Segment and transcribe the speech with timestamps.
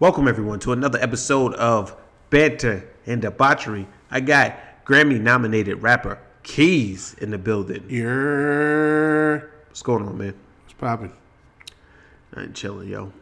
[0.00, 1.94] Welcome everyone to another episode of
[2.30, 3.86] Banter and Debauchery.
[4.10, 7.84] I got Grammy-nominated rapper Keys in the building.
[7.86, 9.46] Yeah.
[9.68, 10.32] What's going on, man?
[10.62, 11.12] What's poppin'?
[12.34, 13.12] I'm chilling, yo.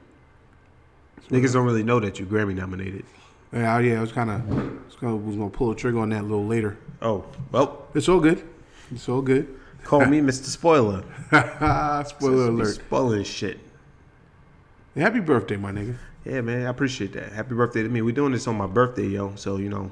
[1.30, 3.04] Niggas don't really know that you Grammy-nominated.
[3.53, 4.49] Yeah, oh, yeah, I was kind of
[4.87, 6.79] was gonna, pull a trigger on that a little later.
[7.03, 8.49] Oh, well, It's all good.
[8.92, 9.53] It's all good.
[9.83, 10.45] call me Mr.
[10.45, 11.03] Spoiler.
[12.06, 12.76] Spoiler alert.
[12.76, 13.58] Spoiling shit.
[14.95, 15.97] Happy birthday, my nigga.
[16.29, 17.33] Yeah, man, I appreciate that.
[17.33, 18.02] Happy birthday to me.
[18.02, 19.34] We're doing this on my birthday, yo.
[19.37, 19.91] So, you know,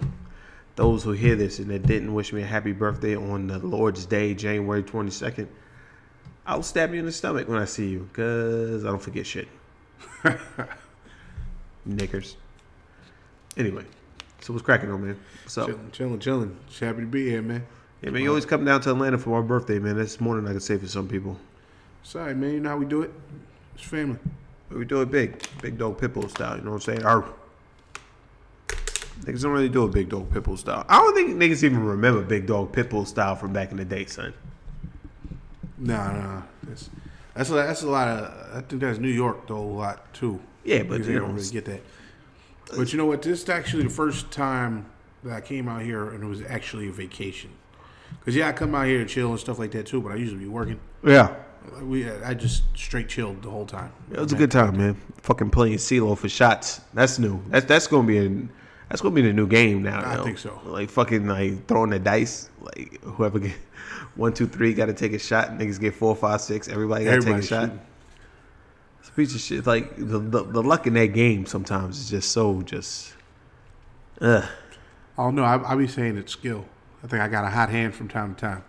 [0.74, 4.04] those who hear this and that didn't wish me a happy birthday on the Lord's
[4.04, 5.46] Day, January 22nd,
[6.46, 9.48] I'll stab you in the stomach when I see you because I don't forget shit.
[11.88, 12.34] Niggers.
[13.56, 13.86] Anyway,
[14.40, 15.18] so what's cracking on, man?
[15.42, 15.68] What's up?
[15.68, 16.58] Chilling, chilling, chilling.
[16.68, 17.64] Just happy to be here, man.
[18.02, 19.96] Yeah, man, you always come down to Atlanta for my birthday, man.
[19.96, 21.38] That's more than I can say for some people.
[22.02, 22.52] Sorry, man.
[22.52, 23.12] You know how we do it.
[23.74, 24.18] It's family.
[24.68, 25.42] But we do it big.
[25.62, 27.04] Big dog pitbull style, you know what I'm saying?
[27.04, 27.24] Our
[29.22, 30.84] Niggas don't really do a big dog pitbull style.
[30.88, 34.04] I don't think niggas even remember big dog pitbull style from back in the day,
[34.04, 34.34] son.
[35.78, 36.42] Nah, nah.
[36.62, 36.90] That's
[37.34, 38.56] that's a, that's a lot of.
[38.56, 40.40] I think that's New York though a lot too.
[40.64, 41.80] Yeah, but they you don't really get that.
[42.76, 43.22] But you know what?
[43.22, 44.86] This is actually the first time
[45.24, 47.50] that I came out here and it was actually a vacation.
[48.24, 50.00] Cause yeah, I come out here to chill and stuff like that too.
[50.00, 50.80] But I usually be working.
[51.04, 51.34] yeah.
[51.82, 53.92] We I just straight chilled the whole time.
[54.10, 54.96] It was a good time, man.
[55.22, 56.80] Fucking playing CeeLo for shots.
[56.94, 57.42] That's new.
[57.48, 58.48] That's that's gonna be a
[58.88, 60.00] that's gonna be the new game now.
[60.04, 60.60] I think so.
[60.64, 62.50] Like fucking like throwing the dice.
[62.60, 63.56] Like whoever get
[64.16, 65.50] one, two, three, got to take a shot.
[65.50, 66.68] Niggas get four, five, six.
[66.68, 67.62] Everybody got to take a shot.
[67.62, 67.80] shooting.
[69.00, 69.66] It's a piece of shit.
[69.66, 73.12] Like the, the the luck in that game sometimes is just so just.
[74.20, 74.44] Ugh.
[75.18, 76.64] Oh no, I, I be saying it's skill.
[77.02, 78.64] I think I got a hot hand from time to time.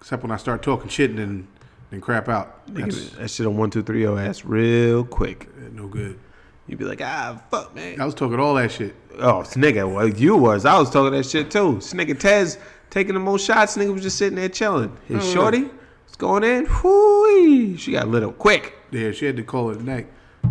[0.00, 1.48] Except when I start talking shit and then,
[1.92, 2.66] then crap out.
[2.66, 5.48] That's that shit on one, two, three, your ass real quick.
[5.72, 6.18] no good.
[6.66, 8.00] You'd be like, ah, fuck, man.
[8.00, 8.94] I was talking all that shit.
[9.18, 10.64] Oh, nigga, well, you was.
[10.64, 11.74] I was talking that shit too.
[11.92, 13.76] Nigga Tez taking the most shots.
[13.76, 14.96] Nigga was just sitting there chilling.
[15.06, 16.66] His Oh, shorty was going in.
[16.82, 18.74] Whoo, she got lit up quick.
[18.90, 20.06] Yeah, she had to call it a night.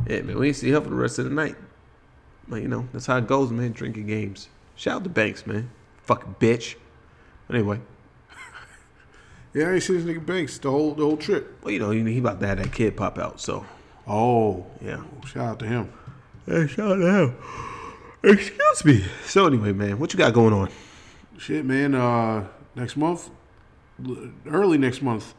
[0.08, 1.56] Yeah, man, we ain't see her for the rest of the night.
[2.48, 3.72] But you know, that's how it goes, man.
[3.72, 4.50] Drinking games.
[4.76, 5.70] Shout out to Banks, man.
[6.04, 6.76] Fucking bitch.
[7.48, 7.80] But anyway,
[9.54, 11.58] Yeah, I ain't seen this nigga Banks the whole the whole trip.
[11.64, 13.40] well, you know, he about to have that kid pop out.
[13.42, 13.66] So
[14.08, 15.04] Oh, yeah.
[15.26, 15.92] shout out to him.
[16.46, 17.36] Hey, shout out to him.
[18.24, 19.06] Excuse me.
[19.26, 20.70] So anyway, man, what you got going on?
[21.38, 21.96] Shit, man.
[21.96, 23.30] Uh, next month,
[24.48, 25.34] early next month,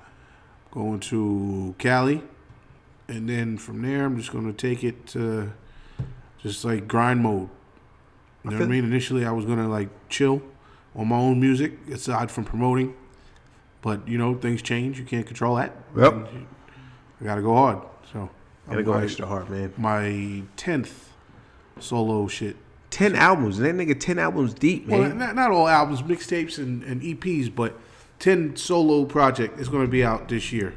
[0.71, 2.23] going to Cali,
[3.09, 5.53] and then from there, I'm just gonna take it to
[6.43, 7.49] just like grind mode.
[8.45, 8.85] You know what I mean?
[8.85, 10.43] Initially, I was gonna like chill
[10.97, 12.95] on my own music aside from promoting,
[13.83, 14.99] but you know things change.
[14.99, 15.77] You can't control that.
[15.97, 16.13] Yep.
[16.13, 16.47] And
[17.21, 17.79] I gotta go hard.
[18.13, 18.31] So
[18.67, 19.75] I Gotta go my, extra hard, man.
[19.77, 21.13] My tenth
[21.79, 22.57] solo shit.
[22.91, 23.59] Ten albums.
[23.59, 24.99] That nigga ten albums deep, man.
[25.01, 27.79] Well, not, not all albums, mixtapes and, and EPs, but
[28.23, 30.75] 10 solo project is going to be out this year.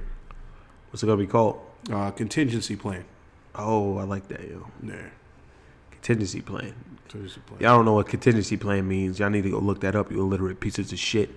[0.89, 1.59] What's it gonna be called?
[1.91, 3.05] Uh, contingency plan.
[3.53, 4.65] Oh, I like that, yo.
[4.81, 4.95] Yeah.
[5.91, 6.73] Contingency plan.
[7.03, 7.59] Contingency plan.
[7.61, 9.19] Y'all don't know what contingency plan means.
[9.19, 11.29] Y'all need to go look that up, you illiterate pieces of shit.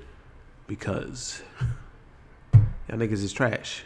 [0.69, 1.43] Because
[2.53, 3.83] y'all niggas is trash.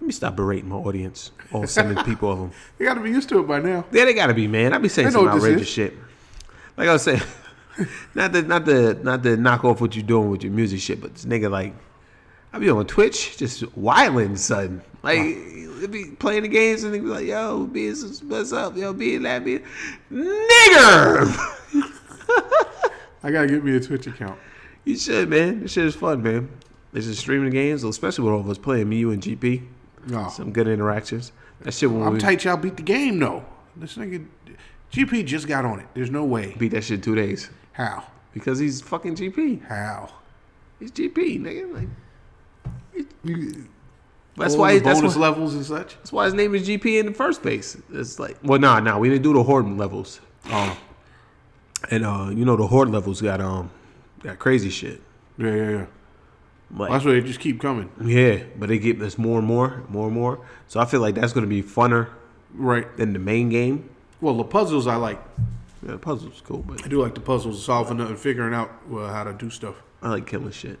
[0.00, 1.32] Let me stop berating my audience.
[1.52, 2.52] All seven people of them.
[2.78, 3.84] You got to be used to it by now.
[3.92, 4.72] Yeah, they gotta be, man.
[4.72, 5.94] I be saying some outrageous shit.
[6.78, 7.20] Like I was saying,
[8.14, 11.02] not the not the not the knock off what you're doing with your music shit,
[11.02, 11.74] but this nigga like
[12.52, 14.82] I be on Twitch just wilding son.
[15.02, 18.92] Like it be playing the games and they be like, yo, be what's up, yo,
[18.92, 19.60] be that be
[20.10, 21.36] nigger.
[23.22, 24.38] I got to get me a Twitch account.
[24.84, 25.60] You should, man.
[25.60, 26.48] This shit is fun, man.
[26.92, 29.66] This is streaming games, especially with all of us playing me, you, and GP.
[30.06, 30.28] No.
[30.28, 31.32] Some good interactions.
[31.60, 33.44] That shit when I'm we tight y'all beat the game, though.
[33.76, 34.26] This nigga,
[34.92, 35.86] GP just got on it.
[35.94, 36.54] There's no way.
[36.58, 37.50] beat that shit in two days.
[37.72, 38.04] How?
[38.32, 39.66] Because he's fucking GP.
[39.66, 40.10] How?
[40.78, 41.74] He's GP, nigga.
[41.74, 41.88] Like,
[44.36, 44.78] that's why.
[44.78, 45.96] the That's bonus why, levels and such.
[45.96, 47.76] that's why his name is GP in the first place.
[47.92, 50.20] It's like, well, nah, nah, we didn't do the horde levels.
[50.46, 50.78] Oh.
[51.90, 53.70] And uh, you know, the horde levels got um,
[54.22, 55.00] got crazy shit.
[55.38, 55.86] Yeah, yeah, yeah.
[56.72, 57.90] Like, That's why they just keep coming.
[58.00, 60.40] yeah, but they get this more and more, more and more.
[60.68, 62.08] So I feel like that's gonna be funner
[62.54, 62.96] Right.
[62.96, 63.88] than the main game.
[64.20, 65.20] Well, the puzzles I like.
[65.82, 68.70] Yeah, the puzzle's cool, but I do like the puzzles, solving it and figuring out
[68.88, 69.76] well, how to do stuff.
[70.02, 70.78] I like killing shit.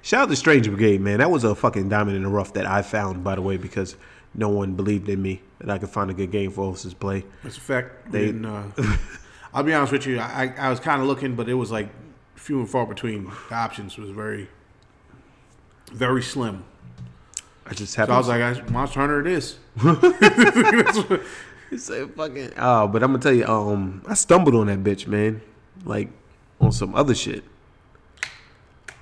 [0.00, 1.18] Shout out to Strange Brigade, man.
[1.18, 3.96] That was a fucking diamond in the rough that I found, by the way, because
[4.34, 6.94] no one believed in me that I could find a good game for us to
[6.96, 7.24] play.
[7.42, 8.10] That's a fact.
[8.12, 8.62] They- They, and, uh,
[9.54, 10.18] I'll be honest with you.
[10.18, 11.88] I, I was kind of looking, but it was like
[12.42, 13.30] few and far between.
[13.48, 14.48] The options was very,
[15.92, 16.64] very slim.
[17.64, 19.58] I just So I was like, I, Monster Hunter, it is.
[21.70, 22.52] It's like fucking.
[22.58, 25.40] Oh, but I'm gonna tell you, um, I stumbled on that bitch, man.
[25.84, 26.10] Like
[26.60, 27.44] on some other shit.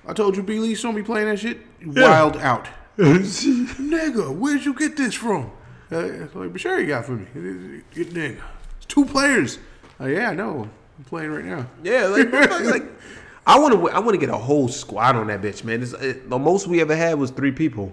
[0.06, 0.60] I told you, B.
[0.60, 1.58] Lee saw me playing that shit.
[1.80, 4.36] You Wild out, nigga.
[4.36, 5.50] Where'd you get this from?
[5.90, 7.26] Uh, it's like, you got for me.
[7.34, 8.40] You nigga,
[8.76, 9.58] it's two players.
[10.00, 10.70] Uh, yeah, I know.
[10.98, 11.66] I'm playing right now.
[11.82, 12.84] Yeah, like, like
[13.46, 13.88] I want to.
[13.90, 15.82] I want to get a whole squad on that bitch, man.
[15.82, 17.92] It's, it, the most we ever had was three people.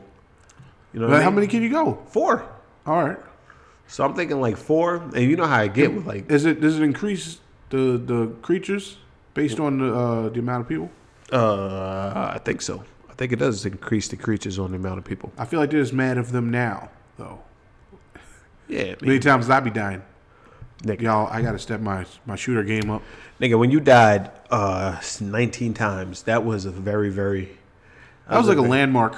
[0.94, 2.04] You know I how many can you go?
[2.12, 2.46] Four.
[2.86, 3.18] All right.
[3.88, 6.60] So I'm thinking like four, and you know how I get with like Is it
[6.62, 7.40] does it increase
[7.70, 8.98] the the creatures
[9.34, 10.90] based on the uh, the amount of people?
[11.32, 12.84] Uh, I think so.
[13.10, 15.32] I think it does increase the creatures on the amount of people.
[15.38, 17.40] I feel like there's mad of them now, though.
[18.68, 20.02] Yeah, Many times I'd be dying.
[20.84, 23.02] nigga, Y'all, I gotta step my my shooter game up.
[23.40, 27.58] nigga, when you died uh 19 times, that was a very, very.
[28.30, 29.16] That was like a very- landmark,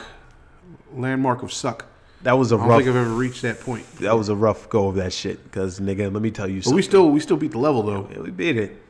[0.93, 1.85] landmark of suck.
[2.23, 2.77] That was a I don't rough.
[2.79, 3.85] think I've ever reached that point.
[3.99, 5.51] That was a rough go of that shit.
[5.53, 6.75] Cause nigga, let me tell you But something.
[6.75, 8.09] we still we still beat the level though.
[8.11, 8.81] Yeah, we beat it.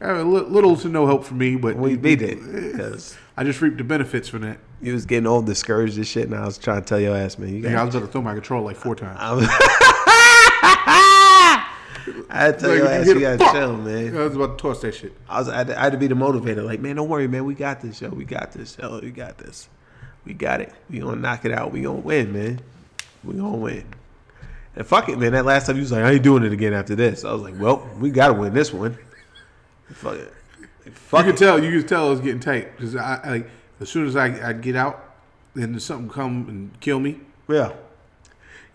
[0.00, 2.38] Uh, little to no help from me, but We beat it.
[2.76, 4.58] Cause I just reaped the benefits from that.
[4.80, 7.36] you was getting all discouraged and shit, and I was trying to tell your ass,
[7.38, 7.50] man.
[7.52, 9.18] You Yeah, I was about to throw my control like four times.
[12.30, 14.16] I had to tell Like, your ass you you gotta fuck, chill, man.
[14.16, 15.12] I was about to toss that shit.
[15.28, 16.64] I was I had, to, I had to be the motivator.
[16.64, 17.44] Like, man, don't worry, man.
[17.44, 18.08] We got this, yo.
[18.10, 19.00] We got this, yo.
[19.00, 19.68] We got this.
[20.24, 20.72] We got it.
[20.90, 21.72] We gonna knock it out.
[21.72, 22.60] We gonna win, man.
[23.24, 23.84] We gonna win.
[24.76, 25.32] And fuck it, man.
[25.32, 27.24] That last time you was like, I ain't doing it again after this.
[27.24, 28.96] I was like, well, we gotta win this one.
[29.92, 30.32] Fuck it.
[30.84, 31.38] You Fuck could it.
[31.38, 31.62] tell.
[31.62, 33.50] You could tell it was getting tight because I, I like
[33.80, 35.14] as soon as I I get out,
[35.54, 37.20] then something come and kill me.
[37.48, 37.72] Yeah.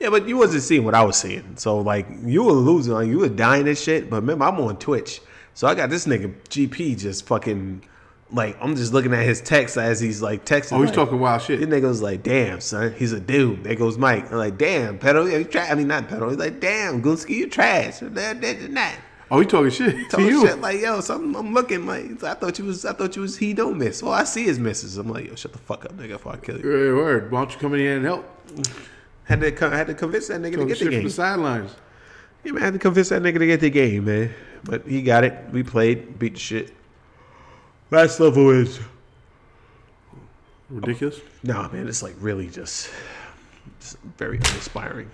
[0.03, 1.55] Yeah, but you wasn't seeing what I was seeing.
[1.55, 4.09] So like you were losing, like you were dying and shit.
[4.09, 5.21] But remember, I'm on Twitch,
[5.53, 7.85] so I got this nigga GP just fucking
[8.29, 10.73] like I'm just looking at his text as he's like texting.
[10.73, 11.61] Oh, he's like, talking wild shit.
[11.61, 14.29] This nigga was like, "Damn, son, he's a dude." There goes Mike.
[14.29, 16.27] I'm like, "Damn, pedal, yeah, you trash." I mean, not pedal.
[16.27, 18.99] He's like, "Damn, Gunsky, you trash." That, that, and that.
[19.31, 20.45] Oh, he talking shit you.
[20.45, 23.37] shit like, "Yo, something." I'm looking like, I thought you was, I thought you was.
[23.37, 24.03] He don't miss.
[24.03, 24.97] All I see is misses.
[24.97, 27.31] I'm like, "Yo, shut the fuck up, nigga, before I kill you." Hey, word.
[27.31, 28.29] Why don't you come in here and help?
[29.25, 31.03] Had to, co- had to convince that nigga to get the shit from game.
[31.03, 31.75] the sidelines.
[32.43, 34.33] Yeah, man, I had to convince that nigga to get the game, man.
[34.65, 35.33] But he got it.
[35.51, 36.73] We played, beat the shit.
[37.91, 38.79] Last level is
[40.69, 41.19] Ridiculous.
[41.43, 41.87] nah, man.
[41.87, 42.89] It's like really just,
[43.79, 45.09] just very uninspiring.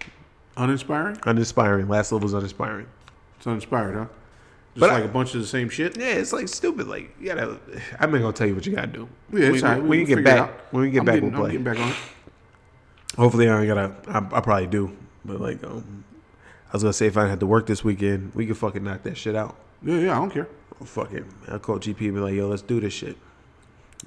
[0.58, 1.18] Uninspiring.
[1.26, 1.88] Uninspiring.
[1.88, 2.86] Last level is uninspiring.
[3.38, 4.06] It's uninspired, huh?
[4.76, 5.98] Just But like a bunch of the same shit.
[5.98, 6.88] Yeah, it's like stupid.
[6.88, 7.60] Like you gotta.
[8.00, 9.10] I'm not gonna tell you what you gotta do.
[9.34, 9.80] Yeah, it's when, all right.
[9.82, 10.60] when We- you we'll get figure it back, out.
[10.72, 11.52] when we get I'm back, getting, we'll I'm play.
[11.52, 11.96] getting back on it.
[13.18, 13.96] Hopefully, I ain't gotta.
[14.08, 14.96] I, I probably do,
[15.26, 16.04] but like, um,
[16.70, 19.04] I was gonna say if I had to work this weekend, we could fucking knock
[19.04, 19.56] that shit out.
[19.82, 20.48] Yeah, yeah, I don't care.
[20.86, 21.26] Fuck it.
[21.48, 23.18] I'll call GP and be like, yo, let's do this shit.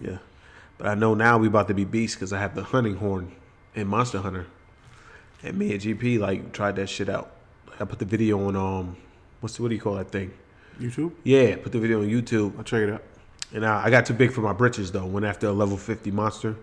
[0.01, 0.19] Yeah.
[0.79, 3.33] But I know now we about to be beasts because I have the hunting horn
[3.75, 4.47] in Monster Hunter.
[5.43, 7.33] And me and GP, like, tried that shit out.
[7.79, 8.97] I put the video on, um,
[9.41, 10.33] what's the, what do you call that thing?
[10.81, 11.13] YouTube.
[11.25, 12.57] Yeah, put the video on YouTube.
[12.57, 13.03] I'll check it out.
[13.53, 15.05] And I, I got too big for my britches, though.
[15.05, 16.57] Went after a level 50 monster.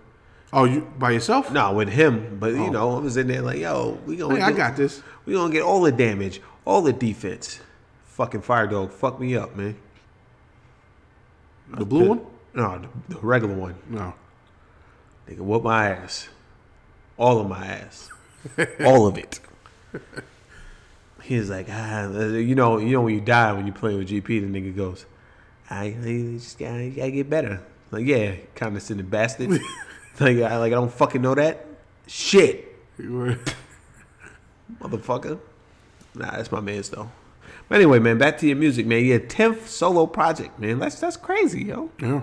[0.52, 1.52] Oh, you by yourself?
[1.52, 2.38] No, with him.
[2.40, 2.64] But, Oh.
[2.66, 5.04] you know, I was in there like, yo, we gonna Hey, I get- got this.
[5.26, 7.60] We gonna get all the damage, all the defense.
[8.08, 9.76] Fucking Fire Dog, fuck me up, man.
[11.78, 12.22] The blue one?
[12.54, 13.76] No, the, the regular one.
[13.90, 14.14] No.
[15.30, 16.30] Nigga, whoop my ass.
[17.18, 18.10] All of my ass.
[18.86, 19.40] All of it.
[21.22, 24.08] He was like, ah, you know, you know when you die when you play with
[24.10, 25.06] GP, the nigga goes,
[25.70, 27.62] I, I just gotta, gotta get better.
[27.92, 29.60] Like, yeah, condescending bastard.
[30.20, 31.66] like, I like I don't fucking know that.
[32.08, 33.40] Shit, motherfucker.
[36.16, 37.12] Nah, that's my man's though.
[37.68, 39.06] But anyway, man, back to your music, man.
[39.06, 40.80] Your tenth solo project, man.
[40.80, 41.92] That's that's crazy, yo.
[42.02, 42.22] Yeah.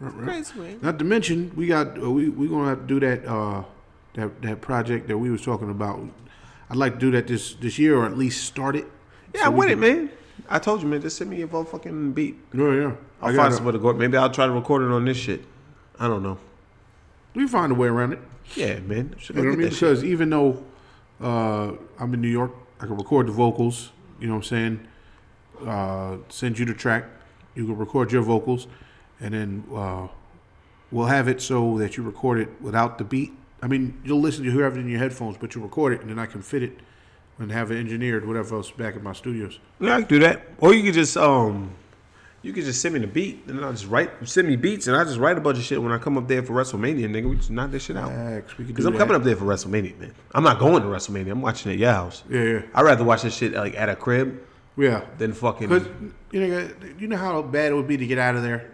[0.00, 0.78] Crazy, man.
[0.82, 3.62] Not to mention, we got uh, we we gonna have to do that uh
[4.14, 6.00] that that project that we was talking about.
[6.68, 8.86] I'd like to do that this this year, or at least start it.
[9.34, 10.10] Yeah, So with it, man.
[10.48, 11.00] I told you, man.
[11.00, 12.36] Just send me your fucking beat.
[12.52, 12.92] Yeah, yeah.
[13.22, 13.92] I'll I find somewhere to go.
[13.92, 15.44] Maybe I'll try to record it on this shit.
[15.98, 16.38] I don't know.
[17.36, 18.18] We find a way around it.
[18.54, 19.14] Yeah, man.
[19.28, 19.60] You know what I mean?
[19.60, 19.80] that shit.
[19.80, 20.64] Because even though
[21.20, 23.92] uh, I'm in New York, I can record the vocals.
[24.18, 24.86] You know what I'm saying?
[25.62, 27.04] Uh, send you the track.
[27.54, 28.66] You can record your vocals,
[29.20, 30.08] and then uh,
[30.90, 33.32] we'll have it so that you record it without the beat.
[33.60, 36.18] I mean, you'll listen to whoever in your headphones, but you record it, and then
[36.18, 36.78] I can fit it
[37.38, 39.58] and have it engineered, whatever else, back in my studios.
[39.78, 40.46] Yeah, I can do that.
[40.58, 41.72] Or you could just um,
[42.46, 44.08] you can just send me the beat, and I'll just write.
[44.22, 46.28] Send me beats, and I just write a bunch of shit when I come up
[46.28, 47.28] there for WrestleMania, nigga.
[47.28, 48.10] We just knock this shit out.
[48.10, 49.00] Facts, we can Because I'm that.
[49.00, 50.14] coming up there for WrestleMania, man.
[50.32, 51.32] I'm not going to WrestleMania.
[51.32, 52.22] I'm watching it at your house.
[52.30, 54.40] Yeah, yeah, I'd rather watch this shit like at a crib
[54.76, 55.04] yeah.
[55.18, 55.68] than fucking.
[55.68, 55.88] Because
[56.30, 58.70] you know, you know how bad it would be to get out of there.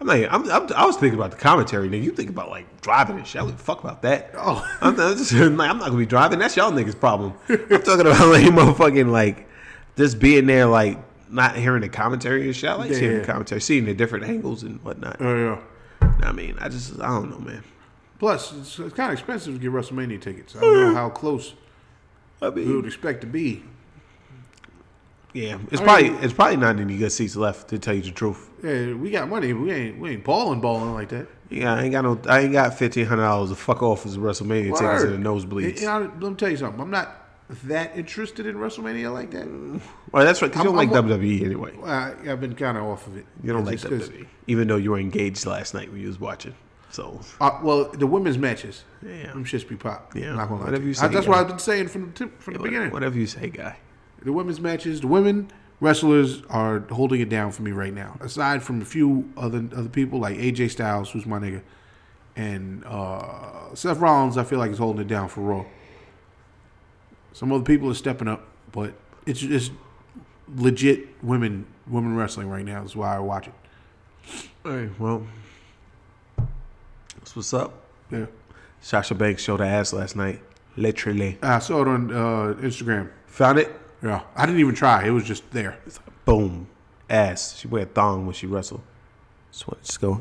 [0.00, 1.88] I'm like, I'm, I'm, I was thinking about the commentary.
[1.88, 3.40] Nigga, you think about like driving and shit.
[3.40, 4.32] I don't fuck about that.
[4.36, 4.68] Oh.
[4.80, 6.40] I'm, I'm just, like, I'm not gonna be driving.
[6.40, 7.32] That's y'all niggas' problem.
[7.48, 9.48] I'm talking about like motherfucking like
[9.96, 12.70] just being there, like not hearing the commentary and shit.
[12.70, 15.16] I like Yeah, hearing the commentary, seeing the different angles and whatnot.
[15.20, 15.36] Oh
[16.00, 16.08] yeah.
[16.22, 17.62] I mean, I just, I don't know, man.
[18.18, 20.56] Plus, it's, it's kind of expensive to get WrestleMania tickets.
[20.56, 21.54] I don't know how close
[22.40, 23.62] I we would expect to be.
[25.34, 28.02] yeah, it's I probably, mean- it's probably not any good seats left to tell you
[28.02, 28.48] the truth.
[28.62, 29.52] Yeah, we got money.
[29.52, 31.26] We ain't we ain't balling balling like that.
[31.50, 34.16] Yeah, I ain't got no, I ain't got fifteen hundred dollars to fuck off as
[34.16, 35.12] WrestleMania tickets Word.
[35.12, 35.68] and the nosebleeds.
[35.68, 36.80] And- and I- let me tell you something.
[36.80, 37.25] I'm not
[37.64, 39.46] that interested in WrestleMania like that.
[40.12, 41.72] Well, that's right, because you don't I'm- like I'm- WWE anyway.
[41.84, 43.26] I've been kind of off of it.
[43.42, 46.08] You don't like Just 'cause- WWE, even though you were engaged last night when you
[46.08, 46.54] was watching.
[46.90, 48.84] So Uh, well, the women's matches.
[49.02, 49.32] Yeah.
[49.32, 50.12] them shits be pop.
[50.16, 51.30] Yeah, not gonna whatever you say, I- that's guy.
[51.32, 52.90] what I've been saying from the from the beginning.
[52.90, 53.76] whatever you say, guy.
[54.22, 55.48] The women's matches, the women
[55.80, 58.16] wrestlers are holding it down for me right now.
[58.20, 61.60] Aside from a few other other people like AJ Styles, who's my nigga,
[62.34, 65.64] and uh, Seth Rollins, I feel like is holding it down for Raw.
[67.36, 68.94] Some other people are stepping up, but
[69.26, 69.70] it's just
[70.56, 72.82] legit women women wrestling right now.
[72.82, 73.52] Is why I watch it.
[74.64, 75.26] Hey, well,
[77.18, 77.74] that's what's up.
[78.10, 78.24] Yeah,
[78.80, 80.40] Sasha Banks showed her ass last night,
[80.78, 81.36] literally.
[81.42, 83.10] I saw it on uh, Instagram.
[83.26, 83.70] Found it.
[84.02, 85.04] Yeah, I didn't even try.
[85.04, 85.78] It was just there.
[86.24, 86.68] Boom,
[87.10, 87.58] ass.
[87.58, 88.82] She wear a thong when she wrestle.
[89.52, 90.20] Just want just go.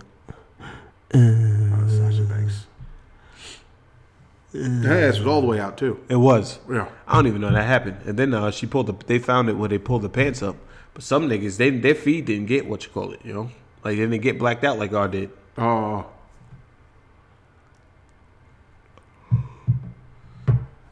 [4.55, 5.99] Her ass was all the way out too.
[6.09, 6.59] It was.
[6.69, 6.87] Yeah.
[7.07, 7.97] I don't even know that happened.
[8.05, 8.93] And then uh, she pulled the.
[9.05, 10.55] They found it where they pulled the pants up.
[10.93, 13.19] But some niggas, they their feet didn't get what you call it.
[13.23, 13.43] You know,
[13.83, 15.29] like they didn't get blacked out like ours did.
[15.57, 16.05] Oh.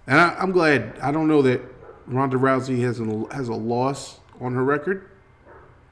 [0.05, 0.99] And I, I'm glad.
[1.01, 1.61] I don't know that
[2.07, 5.09] Ronda Rousey has a has a loss on her record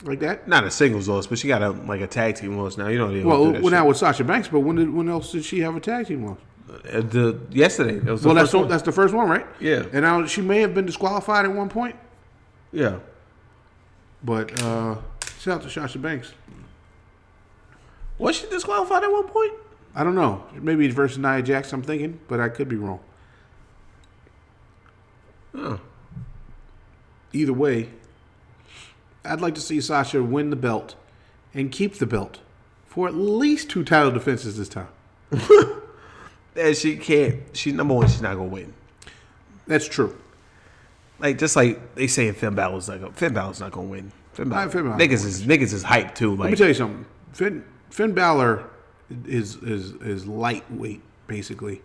[0.03, 0.47] like that.
[0.47, 2.87] Not a singles loss, but she got a like a tag team loss now.
[2.87, 3.71] You know Well, do that well shit.
[3.71, 6.25] now with Sasha Banks, but when did when else did she have a tag team
[6.25, 6.37] loss?
[6.71, 7.99] Uh, the yesterday.
[7.99, 8.67] That was the Well, that's one.
[8.67, 9.45] that's the first one, right?
[9.59, 9.83] Yeah.
[9.91, 11.95] And now she may have been disqualified at one point,
[12.71, 12.99] yeah.
[14.23, 14.95] but uh,
[15.39, 16.33] shout out to Sasha Banks.
[18.17, 19.53] Was she disqualified at one point?
[19.95, 20.45] I don't know.
[20.53, 21.73] Maybe it's versus Nia Jax.
[21.73, 22.99] I'm thinking, but I could be wrong.
[25.53, 25.79] Oh.
[27.33, 27.89] Either way,
[29.25, 30.95] I'd like to see Sasha win the belt
[31.53, 32.39] and keep the belt
[32.85, 34.87] for at least two title defenses this time.
[36.55, 37.41] And she can't.
[37.53, 38.07] She number one.
[38.07, 38.73] She's not gonna win.
[39.67, 40.17] That's true.
[41.19, 44.11] Like just like they saying Finn Balor's like Finn Balor's not gonna win.
[44.33, 44.69] Finn Balor.
[44.69, 46.35] Finn Balor niggas is niggas is hyped too.
[46.35, 47.05] Let me tell you something.
[47.31, 48.63] Finn Finn Balor
[49.25, 51.81] is is is lightweight basically,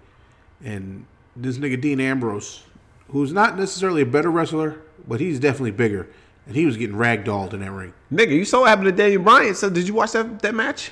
[0.65, 1.07] and
[1.37, 2.65] this nigga Dean Ambrose,
[3.09, 6.09] who's not necessarily a better wrestler, but he's definitely bigger,
[6.47, 7.93] and he was getting ragdolled in that ring.
[8.13, 9.55] nigga, you saw what happened to Daniel Bryan.
[9.55, 10.91] So did you watch that that match?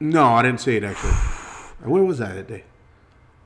[0.00, 1.12] No, I didn't see it actually.
[1.84, 2.64] Where was that that day?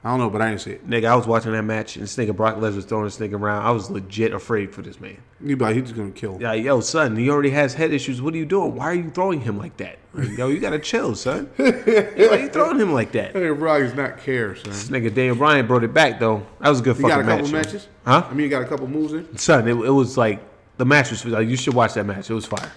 [0.05, 0.89] I don't know, but I didn't see it.
[0.89, 3.67] Nigga, I was watching that match and this nigga Brock Lesnar throwing this nigga around.
[3.67, 5.17] I was legit afraid for this man.
[5.41, 6.35] You like, he's just gonna kill.
[6.37, 6.41] him.
[6.43, 8.23] Yeah, yo, son, he already has head issues.
[8.23, 8.77] What are you doing?
[8.77, 9.99] Why are you throwing him like that?
[10.15, 11.51] Like, yo, you gotta chill, son.
[11.57, 13.33] Why are you throwing him like that?
[13.33, 14.71] Hey, Brock does not care, son.
[14.71, 16.47] This nigga Daniel Bryan brought it back though.
[16.61, 17.67] That was a good You fucking got a couple match.
[17.67, 17.89] matches?
[18.07, 18.25] Huh?
[18.31, 19.37] I mean, you got a couple moves in.
[19.37, 20.41] Son, it, it was like
[20.77, 22.31] the match was like you should watch that match.
[22.31, 22.71] It was fire.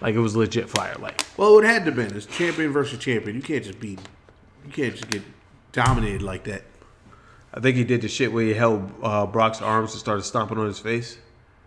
[0.00, 0.96] Like it was legit fire.
[0.98, 2.14] Like Well, it had to been.
[2.16, 3.36] It's champion versus champion.
[3.36, 3.96] You can't just be,
[4.64, 5.22] you can't just get
[5.72, 6.62] dominated like that.
[7.52, 10.58] I think he did the shit where he held uh, Brock's arms and started stomping
[10.58, 11.18] on his face.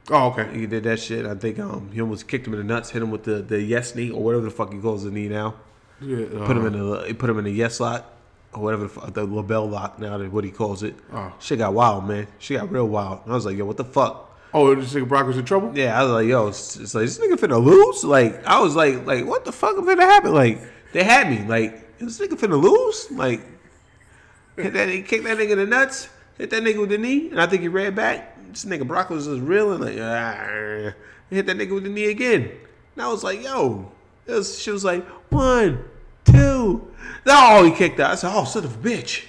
[0.10, 0.58] Oh, okay.
[0.58, 1.26] He did that shit.
[1.26, 3.62] I think um, he almost kicked him in the nuts, hit him with the, the
[3.62, 5.56] yes knee or whatever the fuck he calls the knee now.
[6.02, 8.06] Yeah, uh, Put him in the put him in the yes lock
[8.54, 10.96] or whatever the, fuck, the LeBell lock now that what he calls it.
[11.12, 11.34] Oh.
[11.40, 12.28] Shit got wild, man.
[12.40, 13.22] She got real wild.
[13.24, 14.38] And I was like, yo, what the fuck?
[14.54, 15.78] Oh, this nigga Brock was in trouble.
[15.78, 18.04] Yeah, I was like, yo, it's, it's like this nigga finna lose.
[18.04, 20.34] Like I was like, like what the fuck is finna happen?
[20.34, 20.62] Like
[20.94, 21.46] they had me.
[21.48, 23.12] Like this nigga finna lose.
[23.12, 23.42] Like
[24.56, 26.10] hit that, he kicked that nigga in the nuts.
[26.38, 28.38] Hit that nigga with the knee, and I think he ran back.
[28.52, 30.94] This nigga Brock was just reeling like, ah.
[31.30, 32.52] He hit that nigga with the knee again.
[32.96, 33.92] And I was like, yo,
[34.28, 35.84] was, she was like one,
[36.26, 36.92] two.
[37.26, 38.12] No, he kicked out.
[38.12, 39.26] I said, oh, son of a bitch.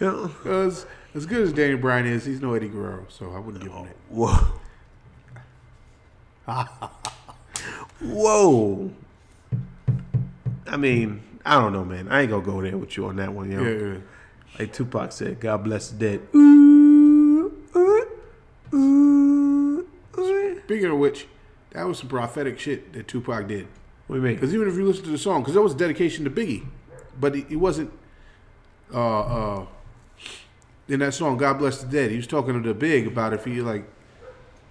[0.00, 0.26] You know?
[0.28, 3.72] Because as good as Daniel Bryan is, he's no Eddie Guerrero, so I wouldn't give
[3.72, 3.96] him that.
[4.10, 4.36] Whoa.
[8.00, 8.90] Whoa.
[10.66, 12.08] I mean, I don't know, man.
[12.08, 13.62] I ain't gonna go there with you on that one, yo.
[13.62, 13.98] Yeah, yeah.
[14.58, 16.28] Like Tupac said, God bless the dead.
[16.34, 18.06] Ooh, ooh,
[18.74, 19.86] ooh.
[20.64, 21.28] Speaking of which,
[21.70, 23.68] that was some prophetic shit that Tupac did.
[24.08, 24.34] What do you mean?
[24.34, 26.66] Because even if you listen to the song, because that was a dedication to Biggie,
[27.18, 27.92] but it, it wasn't.
[28.92, 29.66] Uh, uh,
[30.88, 33.44] in that song, "God Bless the Dead," he was talking to the Big about if
[33.44, 33.84] he like,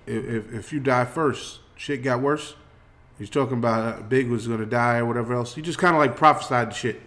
[0.06, 2.56] if if, if you die first, shit got worse.
[3.18, 5.56] He's talking about uh, Big was gonna die or whatever else.
[5.56, 7.02] He just kind of like prophesied the shit.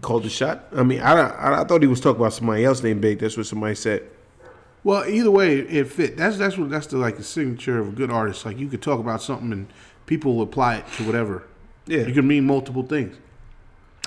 [0.00, 0.64] Called the shot.
[0.74, 3.18] I mean, I, I I thought he was talking about somebody else named Big.
[3.18, 4.08] That's what somebody said.
[4.84, 6.16] Well, either way, it fit.
[6.16, 8.44] That's that's what that's the like the signature of a good artist.
[8.44, 9.68] Like you could talk about something and
[10.06, 11.44] people will apply it to whatever.
[11.86, 12.06] Yeah.
[12.06, 13.16] You can mean multiple things.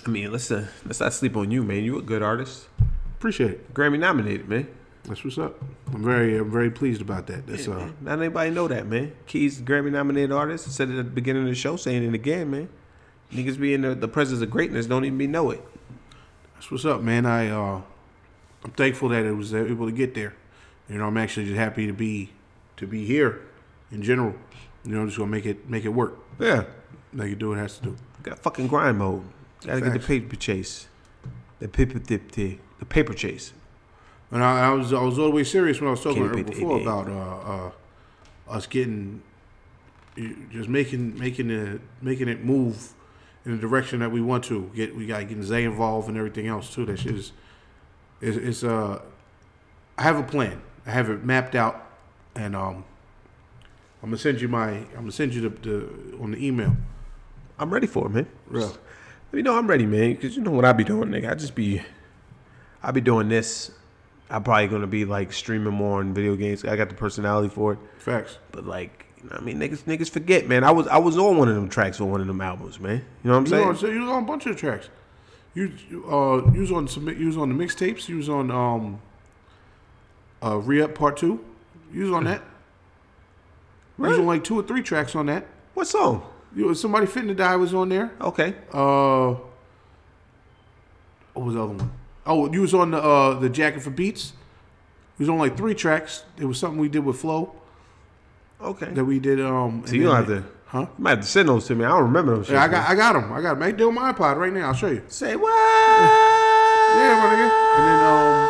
[0.06, 1.84] I mean, let's uh, let's not sleep on you, man.
[1.84, 2.68] You a good artist.
[3.18, 3.74] Appreciate it.
[3.74, 4.68] Grammy nominated, man.
[5.08, 5.62] That's what's up.
[5.94, 7.46] I'm very I'm very pleased about that.
[7.46, 9.14] That's uh Not anybody know that, man.
[9.28, 10.72] Keys, Grammy nominated artist.
[10.72, 12.70] Said it at the beginning of the show, saying it again, man.
[13.32, 15.62] Niggas be in the, the presence of greatness, don't even be know it.
[16.56, 17.26] that's what's up, man.
[17.26, 17.82] I uh
[18.64, 20.36] I'm thankful that it was able to get there.
[20.90, 22.32] You know, I'm actually just happy to be
[22.78, 23.42] to be here
[23.92, 24.34] in general.
[24.84, 26.18] You know, I'm just gonna make it make it work.
[26.40, 26.66] Yeah.
[27.14, 27.96] Make it do what it has to do.
[28.24, 29.24] Got fucking grind mode.
[29.66, 30.88] Gotta get the paper chase.
[31.60, 32.32] The paper tip.
[32.32, 32.58] The
[32.90, 33.54] paper chase.
[34.36, 36.46] And I, I was I was all the way serious when I was talking it,
[36.46, 37.70] before about uh,
[38.52, 39.22] uh, us getting
[40.52, 42.92] just making making it making it move
[43.46, 44.70] in the direction that we want to.
[44.76, 46.84] Get we got getting Zay involved and everything else too.
[46.84, 47.32] That shit is
[48.20, 49.02] is it's uh
[49.98, 50.62] I have a plan.
[50.86, 51.90] I have it mapped out,
[52.36, 52.84] and um
[54.04, 56.76] I'm gonna send you my I'm gonna send you the, the on the email.
[57.58, 58.28] I'm ready for it, man.
[58.52, 58.70] Yeah.
[59.32, 60.18] You know I'm ready, man.
[60.18, 61.32] Cause you know what I be doing, nigga.
[61.32, 61.82] I just be,
[62.84, 63.72] I be doing this.
[64.30, 66.66] I'm probably gonna be like streaming more on video games.
[66.66, 67.80] I got the personality for it.
[68.00, 68.38] Facts.
[68.52, 70.64] But like, you know what I mean, niggas, niggas forget, man.
[70.64, 73.04] I was, I was on one of them tracks on one of them albums, man.
[73.24, 73.92] You know what I'm You saying?
[73.92, 74.90] on, you was on a bunch of tracks.
[75.54, 75.72] You
[76.12, 78.10] uh you was on some you was on the mixtapes.
[78.10, 79.00] You was on um
[80.44, 81.44] uh re up part two.
[81.94, 82.42] You was on that.
[83.98, 84.16] Really?
[84.16, 85.46] You was on like two or three tracks on that.
[85.76, 86.26] What song?
[86.56, 88.12] You was somebody fitting to die was on there.
[88.20, 88.56] Okay.
[88.74, 89.36] Uh,
[91.34, 91.92] what was the other one?
[92.26, 94.34] Oh, you was on the uh the jacket for beats.
[95.18, 96.24] It was on like three tracks.
[96.38, 97.54] It was something we did with Flo
[98.62, 98.88] Okay.
[98.88, 99.40] that we did.
[99.40, 100.44] Um, So you don't have to.
[100.68, 100.80] Huh?
[100.82, 101.86] You might have to send those to me.
[101.86, 102.50] I don't remember those.
[102.50, 102.92] Yeah, I shits, got man.
[102.92, 103.34] I got them.
[103.34, 103.64] I got them.
[103.64, 104.68] I do my iPod right now.
[104.68, 105.04] I'll show you.
[105.08, 105.52] Say what?
[106.98, 107.50] Yeah, my nigga.
[107.78, 108.50] And then um.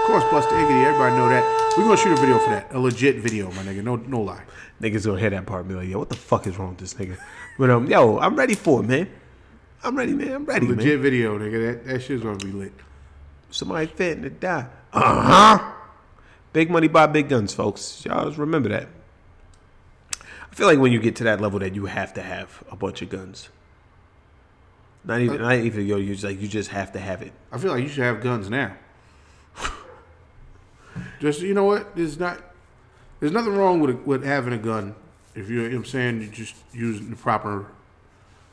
[0.00, 1.44] Of course, Busta Iggity, everybody know that.
[1.76, 3.84] We're gonna shoot a video for that, a legit video, my nigga.
[3.84, 4.42] No, no lie.
[4.80, 6.78] Niggas gonna hear that part and be like, yo, what the fuck is wrong with
[6.78, 7.18] this nigga?
[7.58, 9.08] But um, yo, I'm ready for it, man.
[9.82, 10.32] I'm ready, man.
[10.32, 11.02] I'm ready, Legit man.
[11.02, 11.84] video, nigga.
[11.84, 12.72] That that shit's gonna be lit.
[13.50, 14.66] Somebody fitting to die.
[14.92, 15.22] Uh
[15.58, 15.72] huh.
[16.52, 18.04] Big money buy big guns, folks.
[18.04, 18.88] Y'all just remember that.
[20.50, 22.76] I feel like when you get to that level, that you have to have a
[22.76, 23.48] bunch of guns.
[25.04, 25.96] Not even, not even yo.
[25.96, 27.32] You just like you just have to have it.
[27.52, 28.74] I feel like you should have guns now.
[31.20, 31.94] Just you know what?
[31.94, 32.42] There's not.
[33.20, 34.94] There's nothing wrong with with having a gun
[35.34, 35.62] if you.
[35.62, 37.66] you know what I'm saying you just using the proper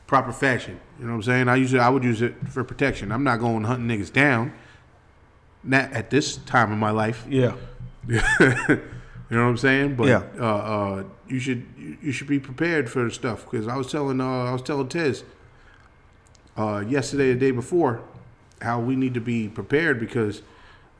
[0.06, 0.80] proper fashion.
[0.98, 1.48] You know what I'm saying?
[1.48, 1.74] I it.
[1.74, 3.12] I would use it for protection.
[3.12, 4.52] I'm not going hunting niggas down.
[5.62, 7.26] Not at this time in my life.
[7.28, 7.54] Yeah.
[8.08, 8.78] you know
[9.28, 9.96] what I'm saying?
[9.96, 10.22] But Yeah.
[10.38, 11.66] uh, uh, you should
[12.00, 15.24] you should be prepared for stuff because I was telling uh, I was telling Tez
[16.56, 18.00] uh, yesterday, the day before,
[18.62, 20.42] how we need to be prepared because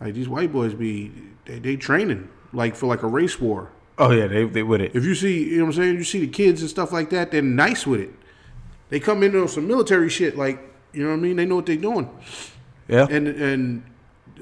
[0.00, 1.12] like these white boys be
[1.44, 3.70] they, they training like for like a race war.
[3.98, 4.94] Oh yeah, they they with it.
[4.94, 7.10] If you see, you know what I'm saying, you see the kids and stuff like
[7.10, 8.10] that, they're nice with it.
[8.88, 10.58] They come in on some military shit, like
[10.92, 11.36] you know what I mean.
[11.36, 12.08] They know what they're doing,
[12.88, 13.06] Yeah.
[13.10, 13.82] and and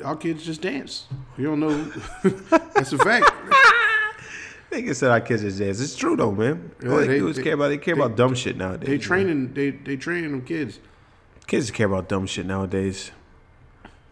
[0.04, 1.06] our kids just dance.
[1.38, 1.84] You don't know.
[2.74, 3.30] That's a fact.
[4.70, 5.80] Niggas said our kids is jazz.
[5.80, 6.72] It's true though, man.
[6.84, 8.56] All Yeah, they, they- do is they- care about they care they- about dumb shit
[8.56, 8.86] nowadays.
[8.86, 9.00] They man.
[9.00, 9.54] training.
[9.54, 10.80] They they training them kids.
[11.46, 13.10] Kids care about dumb shit nowadays.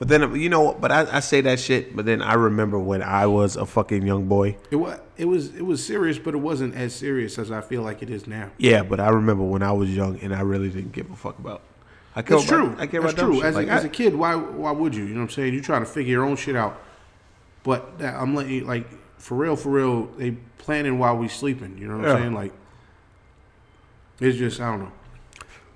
[0.02, 1.94] But then you know, but I, I say that shit.
[1.94, 4.56] But then I remember when I was a fucking young boy.
[4.72, 7.82] It was it was it was serious, but it wasn't as serious as I feel
[7.82, 8.50] like it is now.
[8.58, 11.38] Yeah, but I remember when I was young and I really didn't give a fuck
[11.38, 11.62] about.
[12.16, 12.76] I care That's about, true.
[12.80, 13.42] I care That's about true.
[13.44, 15.04] As, Like, a, as I- a kid, why why would you?
[15.04, 15.54] You know what I'm saying?
[15.54, 16.82] You're trying to figure your own shit out.
[17.62, 18.88] But that, I'm letting you, like
[19.18, 20.06] for real, for real.
[20.18, 21.78] They planning while we sleeping.
[21.78, 22.34] You know what I'm saying?
[22.34, 22.52] Like
[24.18, 24.92] it's just I don't know.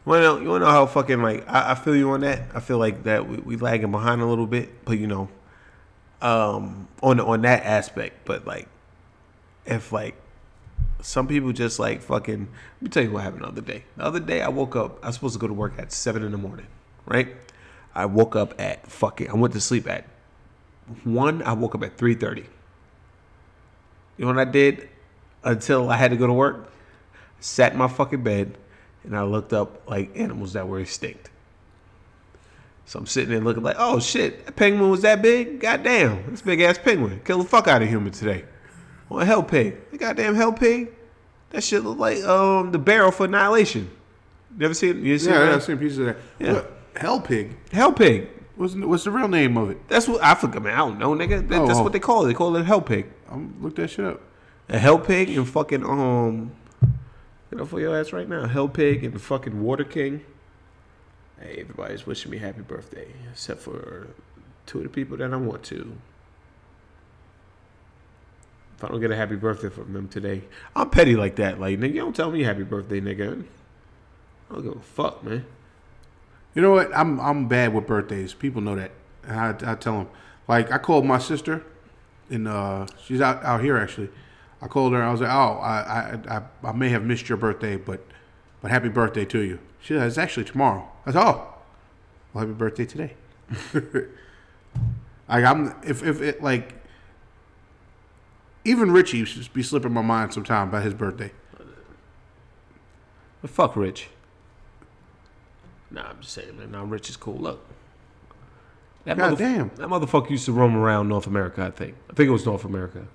[0.07, 2.43] Well, you wanna know how fucking like I, I feel you on that.
[2.55, 5.29] I feel like that we, we lagging behind a little bit, but you know,
[6.23, 8.25] um, on on that aspect.
[8.25, 8.69] But like,
[9.67, 10.15] if like
[11.01, 12.49] some people just like fucking.
[12.77, 13.83] Let me tell you what happened the other day.
[13.97, 15.03] The other day I woke up.
[15.03, 16.69] I was supposed to go to work at seven in the morning,
[17.05, 17.35] right?
[17.93, 19.29] I woke up at fucking.
[19.29, 20.05] I went to sleep at
[21.03, 21.43] one.
[21.43, 22.47] I woke up at three thirty.
[24.19, 24.89] You know what I did
[25.43, 26.73] until I had to go to work?
[27.41, 28.57] Sat in my fucking bed
[29.07, 31.31] and I looked up like animals that were extinct.
[32.85, 35.59] So I'm sitting there looking like, oh shit, that penguin was that big?
[35.61, 37.21] Goddamn, this big ass penguin.
[37.25, 38.45] Kill the fuck out of human today.
[39.11, 39.91] Or a hell pig.
[39.91, 40.93] The goddamn hell pig?
[41.51, 43.91] That shit look like um the barrel for annihilation.
[44.59, 45.55] You ever seen you seen Yeah, that?
[45.55, 46.17] I've seen pieces of that.
[46.39, 46.53] Yeah.
[46.55, 46.73] What?
[46.97, 47.57] Hell pig.
[47.73, 48.29] Hell pig.
[48.57, 49.87] What's what's the real name of it?
[49.89, 50.75] That's what I forgot, man.
[50.75, 51.47] I don't know, nigga.
[51.49, 51.83] That, that's Oh.
[51.83, 52.29] what they call it.
[52.29, 53.07] They call it a hell pig.
[53.31, 54.21] I'm look that shit up.
[54.69, 56.53] A hell pig and fucking um
[57.61, 58.47] Up for your ass right now.
[58.47, 60.25] Hell Pig and the fucking Water King.
[61.41, 64.09] Hey, everybody's wishing me happy birthday, except for
[64.67, 65.97] two of the people that I want to.
[68.77, 70.43] If I don't get a happy birthday from them today,
[70.75, 71.59] I'm petty like that.
[71.59, 73.45] Like, nigga, don't tell me happy birthday, nigga.
[74.51, 75.47] I don't give a fuck, man.
[76.55, 76.95] You know what?
[76.95, 78.35] I'm I'm bad with birthdays.
[78.35, 78.91] People know that.
[79.25, 80.09] And I, I tell them.
[80.49, 81.65] Like I called my sister,
[82.31, 84.11] and uh, she's out out here actually.
[84.67, 85.03] I called her.
[85.03, 88.05] I was like, "Oh, I, I I I may have missed your birthday, but
[88.61, 91.55] but happy birthday to you." She said, "It's actually tomorrow." I said, "Oh,
[92.35, 93.15] well, happy birthday today."
[95.29, 96.75] like I'm if if it like
[98.65, 101.31] even Richie should be slipping my mind sometime about his birthday.
[103.41, 104.09] But fuck Rich.
[105.93, 106.73] Nah, I'm just saying, man.
[106.73, 107.37] Nah, Rich is cool.
[107.37, 107.65] Look.
[109.05, 109.69] That, God motherf- damn.
[109.77, 111.95] that motherfucker used to roam around North America, I think.
[112.11, 113.07] I think it was North America.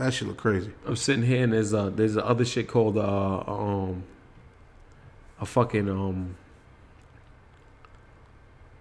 [0.00, 0.72] That should look crazy.
[0.86, 4.02] I'm sitting here and there's a there's a other shit called uh um
[5.38, 6.36] a fucking um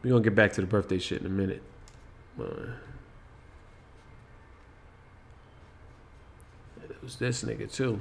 [0.02, 1.62] we're gonna get back to the birthday shit in a minute.
[2.40, 2.44] Uh,
[6.90, 8.00] it was this nigga too.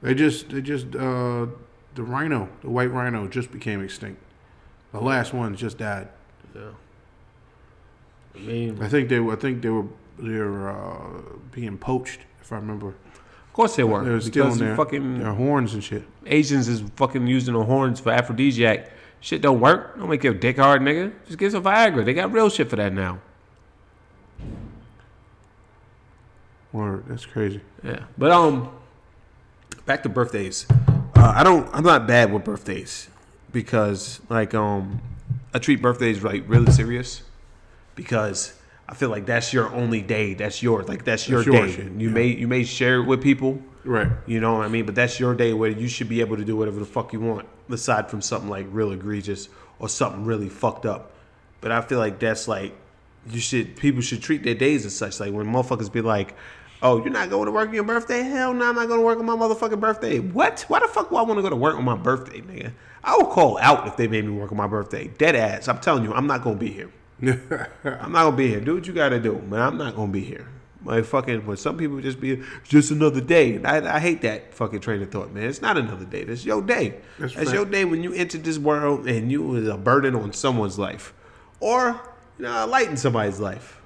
[0.00, 1.44] They just they just uh
[1.94, 4.22] the rhino, the white rhino just became extinct.
[4.92, 6.08] The last one just died.
[6.54, 6.70] Yeah.
[8.34, 9.84] I mean I think they were I think they were
[10.18, 11.20] they're uh,
[11.50, 12.88] being poached if I remember.
[12.88, 14.04] of course they were.
[14.04, 16.04] They're because stealing you their, fucking their horns and shit.
[16.26, 18.90] Asians is fucking using the horns for aphrodisiac.
[19.20, 19.96] Shit don't work.
[19.96, 21.12] Don't make your dick hard, nigga.
[21.26, 22.04] Just get some Viagra.
[22.04, 23.20] They got real shit for that now.
[26.72, 27.60] Word, that's crazy.
[27.84, 28.70] Yeah, but um,
[29.84, 30.66] back to birthdays.
[31.14, 31.68] Uh, I don't.
[31.72, 33.08] I'm not bad with birthdays
[33.52, 35.00] because like um,
[35.54, 37.22] I treat birthdays like really serious
[37.94, 38.54] because
[38.92, 40.34] I feel like that's your only day.
[40.34, 40.86] That's yours.
[40.86, 41.72] Like that's your That's your day.
[41.72, 42.14] shit, You yeah.
[42.14, 43.58] may you may share it with people.
[43.84, 44.08] Right.
[44.26, 44.84] You know what I mean?
[44.84, 47.18] But that's your day where you should be able to do whatever the fuck you
[47.20, 51.12] want, aside from something like real egregious or something really fucked up.
[51.62, 52.74] But I feel like that's like
[53.30, 55.18] you should people should treat their days as such.
[55.20, 56.34] Like when motherfuckers be like,
[56.82, 58.22] "Oh, you're not going to work on your birthday?
[58.22, 60.66] Hell no, I'm not going to work on my motherfucking birthday." What?
[60.68, 62.72] Why the fuck would I want to go to work on my birthday, nigga?
[63.02, 65.08] I would call out if they made me work on my birthday.
[65.16, 65.66] Dead ass.
[65.66, 66.90] I'm telling you, I'm not going to be here.
[67.84, 68.60] I'm not gonna be here.
[68.60, 69.60] Do what you gotta do, man.
[69.60, 70.48] I'm not gonna be here.
[70.84, 73.54] Like fucking, when some people just be just another day.
[73.54, 75.44] And I, I hate that fucking train of thought, man.
[75.44, 76.24] It's not another day.
[76.24, 76.96] That's your day.
[77.18, 80.32] That's That's, your day when you entered this world and you was a burden on
[80.32, 81.14] someone's life,
[81.60, 82.00] or
[82.38, 83.80] you know, lighten somebody's life.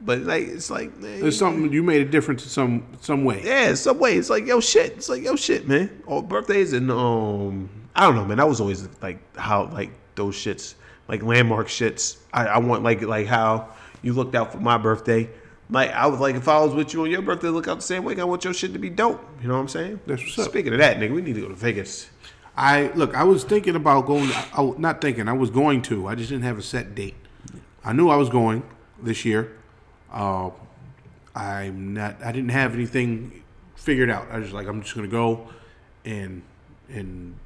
[0.00, 3.42] But like, it's like, man, There's something you made a difference in some some way.
[3.44, 4.16] yeah, some way.
[4.16, 4.92] It's like yo shit.
[4.92, 6.02] It's like yo shit, man.
[6.06, 8.38] All birthdays and um, I don't know, man.
[8.38, 10.74] That was always like how like those shits,
[11.10, 12.18] like landmark shits.
[12.32, 13.68] I, I want like like how
[14.00, 15.28] you looked out for my birthday.
[15.68, 17.82] Like I was like, if I was with you on your birthday, look out the
[17.82, 18.18] same way.
[18.20, 19.20] I want your shit to be dope.
[19.42, 20.00] You know what I'm saying?
[20.06, 20.44] That's what's up.
[20.46, 22.08] Speaking of that, nigga, we need to go to Vegas.
[22.56, 23.16] I look.
[23.16, 24.30] I was thinking about going.
[24.32, 25.26] I, not thinking.
[25.26, 26.06] I was going to.
[26.06, 27.16] I just didn't have a set date.
[27.84, 28.62] I knew I was going
[29.02, 29.56] this year.
[30.12, 30.50] Uh,
[31.34, 32.22] I'm not.
[32.24, 33.42] I didn't have anything
[33.74, 34.28] figured out.
[34.30, 35.48] I was just like, I'm just gonna go,
[36.04, 36.42] and
[36.88, 37.36] and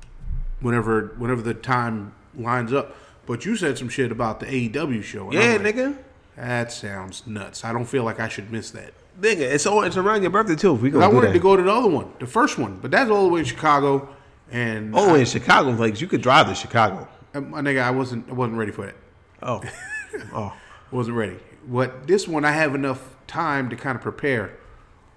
[0.60, 2.94] whenever whenever the time lines up.
[3.26, 5.30] But you said some shit about the AEW show.
[5.32, 5.96] Yeah, like, nigga.
[6.36, 7.64] That sounds nuts.
[7.64, 8.92] I don't feel like I should miss that.
[9.20, 10.74] Nigga, it's all it's around your birthday too.
[10.74, 11.32] If we go, I wanted that.
[11.34, 13.46] to go to the other one, the first one, but that's all the way in
[13.46, 14.08] Chicago.
[14.50, 17.06] And Oh, I, in Chicago, like you could drive to Chicago.
[17.32, 18.28] my nigga, I wasn't.
[18.28, 18.96] I wasn't ready for that.
[19.42, 19.62] Oh,
[20.34, 20.52] oh,
[20.90, 21.38] wasn't ready.
[21.66, 24.56] What this one, I have enough time to kind of prepare.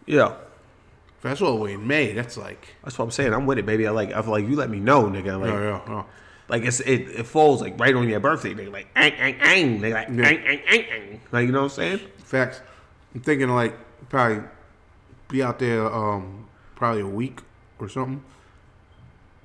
[0.05, 0.35] yeah.
[1.17, 3.33] If that's all the way in May, that's like, That's what I'm saying.
[3.33, 3.87] I'm with it, baby.
[3.87, 4.13] I like.
[4.13, 5.41] I feel like you let me know, nigga.
[5.41, 6.05] Like, oh yeah, oh.
[6.49, 8.53] Like it's it, it falls like right on your birthday.
[8.53, 9.81] They like ang ang ang.
[9.81, 10.29] They like ang Yeah.
[10.29, 11.21] ang ang ang.
[11.31, 11.99] Like you know what I'm saying?
[12.19, 12.61] Facts.
[13.13, 13.77] I'm thinking like
[14.09, 14.43] probably
[15.27, 17.41] be out there um probably a week
[17.79, 18.23] or something.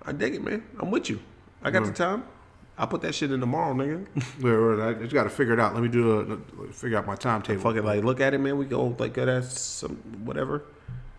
[0.04, 0.62] I dig it, man.
[0.78, 1.20] I'm with you.
[1.62, 2.24] I got the time.
[2.78, 4.06] I'll put that shit in tomorrow, nigga.
[4.42, 5.74] Where, where I just got to figure it out.
[5.74, 7.60] Let me do a figure out my timetable.
[7.60, 8.56] Fuck it, like look at it, man.
[8.58, 10.62] We go like good ass some whatever.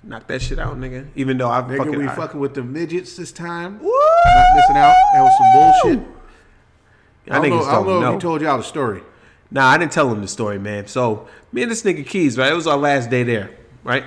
[0.03, 1.07] Knock that shit out, nigga.
[1.15, 3.79] Even though I Nigga, fucking we I- fucking with the midgets this time.
[3.79, 3.85] Woo!
[4.25, 4.95] Not missing out.
[5.13, 6.07] That was some bullshit.
[7.25, 8.07] Y'all I don't know, I don't know know.
[8.09, 9.01] if he told y'all the story.
[9.49, 10.87] Nah, I didn't tell him the story, man.
[10.87, 12.51] So me and this nigga Keys, right?
[12.51, 13.51] It was our last day there,
[13.83, 14.03] right?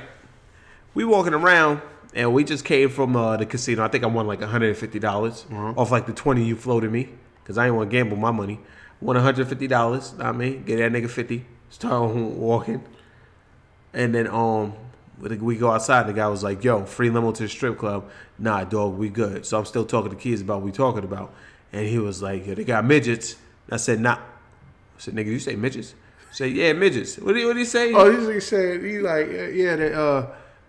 [0.92, 1.80] We walking around
[2.14, 3.82] and we just came from uh, the casino.
[3.85, 7.09] I think I won like $150 off like the 20 you floated me
[7.42, 8.61] because I didn't want to gamble my money.
[9.00, 10.64] Won $150, know what I mean?
[10.64, 11.46] Get that nigga 50.
[11.70, 12.85] Start walking.
[13.94, 14.74] And then um
[15.20, 16.07] we go outside.
[16.07, 19.46] The guy was like, "Yo, free limo to the strip club." Nah, dog, we good.
[19.46, 21.33] So I'm still talking to Keys about what we talking about,
[21.72, 23.37] and he was like, "Yo, they got midgets."
[23.70, 25.94] I said, "Nah." I said, "Nigga, you say midgets?"
[26.31, 27.92] I said, "Yeah, midgets." What did he, what did he say?
[27.92, 30.26] Oh, he he said he like yeah, they, uh,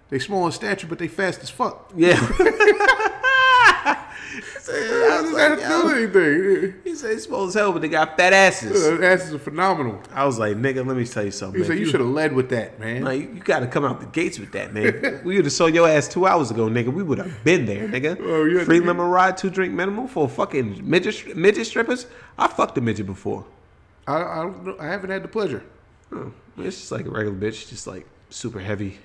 [0.10, 1.92] They small in stature, but they fast as fuck.
[1.96, 2.16] Yeah.
[4.68, 6.82] How does that do anything?
[6.84, 8.86] He said he's small as hell, but they got fat asses.
[8.86, 10.02] Uh, asses are phenomenal.
[10.14, 11.62] I was like, nigga, let me tell you something.
[11.62, 11.68] He man.
[11.68, 13.04] said you should have led with that, man.
[13.04, 15.22] Like, you got to come out the gates with that, man.
[15.26, 16.92] we would have saw your ass two hours ago, nigga.
[16.92, 18.18] We would have been there, nigga.
[18.20, 22.08] Oh, yeah, Free lemon ride, two drink minimum for fucking midget midget strippers.
[22.38, 23.46] I fucked a midget before.
[24.08, 25.64] I, I, don't know, I haven't had the pleasure.
[26.12, 29.00] Oh, it's just like a regular bitch, just like super heavy.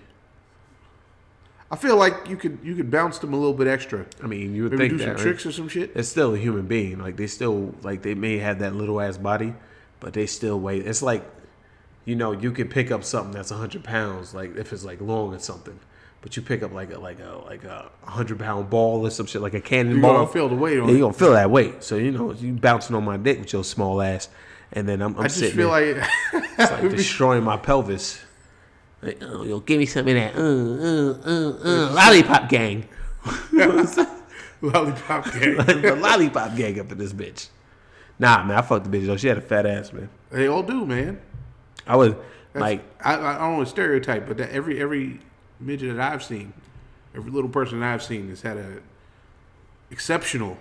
[1.72, 4.04] I feel like you could you could bounce them a little bit extra.
[4.22, 5.22] I mean, you would Maybe think do that some right?
[5.22, 5.90] tricks or some shit.
[5.94, 6.98] It's still a human being.
[6.98, 9.54] Like they still like they may have that little ass body,
[9.98, 10.78] but they still weigh.
[10.80, 11.24] It's like,
[12.04, 15.34] you know, you can pick up something that's hundred pounds, like if it's like long
[15.34, 15.78] or something.
[16.20, 19.26] But you pick up like a like a like a hundred pound ball or some
[19.26, 20.10] shit, like a cannonball.
[20.12, 20.96] You gonna feel the weight on Yeah, it.
[20.98, 21.82] you gonna feel that weight.
[21.82, 24.28] So you know, you bouncing on my dick with your small ass,
[24.72, 26.08] and then I'm, I'm I just sitting feel there, like
[26.58, 28.20] it's like destroying my pelvis.
[29.02, 32.86] Like, oh, yo, give me some of that, uh, uh, uh, uh, lollipop gang,
[33.52, 35.56] lollipop gang.
[35.82, 37.48] the lollipop gang up in this bitch.
[38.18, 39.16] Nah, man, I fucked the bitch though.
[39.16, 40.08] She had a fat ass, man.
[40.30, 41.20] they all do, man.
[41.86, 42.12] I was
[42.52, 45.18] That's- like, I, I don't want to stereotype, but that every every
[45.58, 46.52] midget that I've seen,
[47.14, 48.78] every little person that I've seen has had a
[49.90, 50.58] exceptional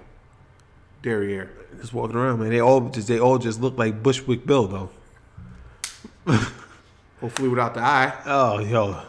[1.04, 1.52] derriere.
[1.80, 2.50] just walking around, man.
[2.50, 4.90] They all just they all just look like Bushwick Bill though.
[7.22, 8.14] Hopefully, without the eye.
[8.26, 9.00] Oh, yo,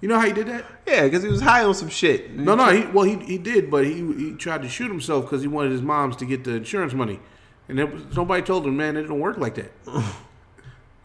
[0.00, 0.64] You know how he did that?
[0.86, 2.32] yeah, because he was high on some shit.
[2.36, 2.68] No, no.
[2.70, 5.72] He well, he he did, but he he tried to shoot himself because he wanted
[5.72, 7.20] his mom's to get the insurance money,
[7.68, 9.72] and it was, somebody told him, man, it don't work like that.
[9.86, 9.92] you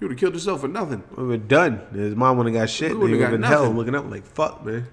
[0.02, 1.04] would have killed yourself for nothing.
[1.16, 1.82] we were done.
[1.94, 2.90] His mom would have got shit.
[2.92, 4.88] He would have been hell looking up like fuck, man.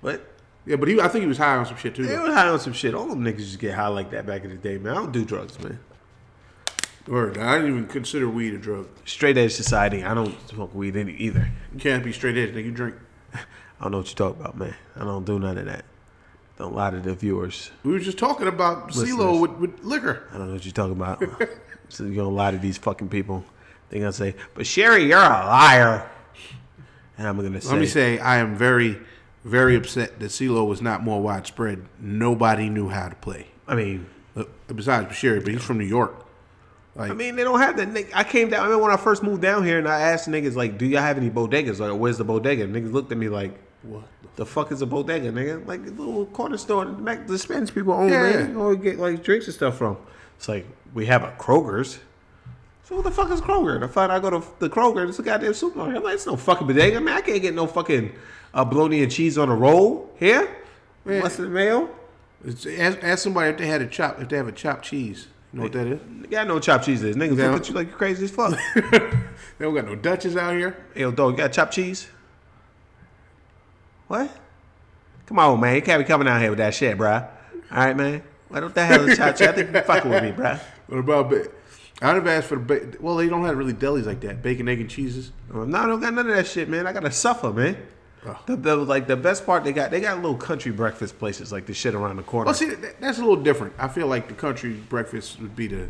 [0.00, 0.28] What?
[0.66, 2.04] Yeah, but he I think he was high on some shit too.
[2.06, 2.24] Though.
[2.24, 2.94] was high on some shit.
[2.94, 4.92] All them niggas just get high like that back in the day, man.
[4.92, 5.78] I don't do drugs, man.
[7.08, 7.36] Word.
[7.38, 8.86] I don't even consider weed a drug.
[9.04, 10.04] Straight edge society.
[10.04, 11.50] I don't smoke weed any either.
[11.72, 12.50] You can't be straight edge.
[12.54, 12.94] Nigga, you drink.
[13.34, 13.38] I
[13.82, 14.74] don't know what you talk about, man.
[14.96, 15.84] I don't do none of that.
[16.58, 17.70] Don't lie to the viewers.
[17.82, 20.28] We were just talking about CeeLo with, with liquor.
[20.30, 21.22] I don't know what you're talking about.
[21.88, 23.44] so you're gonna lie to these fucking people.
[23.88, 26.08] They're gonna say, "But Sherry, you're a liar."
[27.18, 28.98] And I'm gonna say, Let me say, I am very,
[29.44, 31.84] very upset that CeeLo was not more widespread.
[31.98, 33.48] Nobody knew how to play.
[33.66, 34.06] I mean,
[34.74, 36.21] Besides Sherry, but he's from New York.
[36.94, 37.88] Like, I mean, they don't have that.
[37.88, 38.60] Nigga, I came down.
[38.60, 41.00] I remember when I first moved down here, and I asked niggas like, "Do y'all
[41.00, 41.78] have any bodegas?
[41.80, 44.02] Like, where's the bodega?" And niggas looked at me like, what?
[44.36, 45.66] "The fuck is a bodega, nigga?
[45.66, 48.22] Like a little corner store that the Spanish people own, Yeah.
[48.22, 48.54] man.
[48.54, 49.96] Go get like drinks and stuff from."
[50.36, 51.98] It's like we have a Kroger's.
[52.84, 53.80] So what the fuck is Kroger?
[53.80, 55.96] The fact I go to the Kroger, it's a goddamn supermarket.
[55.96, 57.16] I'm like, it's no fucking bodega, man.
[57.16, 58.12] I can't get no fucking
[58.52, 60.56] uh, bologna and cheese on a roll here.
[61.06, 61.24] Man.
[61.24, 61.88] And mayo.
[62.44, 65.28] It's, ask, ask somebody if they had a chop, if they have a chopped cheese.
[65.52, 66.00] You know what that is?
[66.30, 67.14] Got no chopped cheese is.
[67.16, 67.50] Niggas Yeah.
[67.50, 68.58] look at you like you crazy as fuck.
[69.58, 70.76] They don't got no Dutches out here.
[70.94, 72.08] Hey, yo, dog, you got chopped cheese?
[74.08, 74.30] What?
[75.26, 75.76] Come on, man.
[75.76, 77.28] You can't be coming out here with that shit, bruh.
[77.70, 78.22] All right, man.
[78.48, 79.48] What the hell is chopped cheese?
[79.48, 80.58] I think you're fucking with me, bruh.
[80.88, 81.48] What about ba-
[82.00, 84.42] I'd have asked for the ba- well, they don't have really delis like that.
[84.42, 85.32] Bacon, egg, and cheeses.
[85.52, 86.86] No, I don't got none of that shit, man.
[86.86, 87.76] I gotta suffer, man.
[88.24, 88.38] Oh.
[88.46, 91.66] The, the, like the best part, they got they got little country breakfast places like
[91.66, 92.46] the shit around the corner.
[92.46, 93.74] Well, see, that, that's a little different.
[93.78, 95.88] I feel like the country breakfast would be the.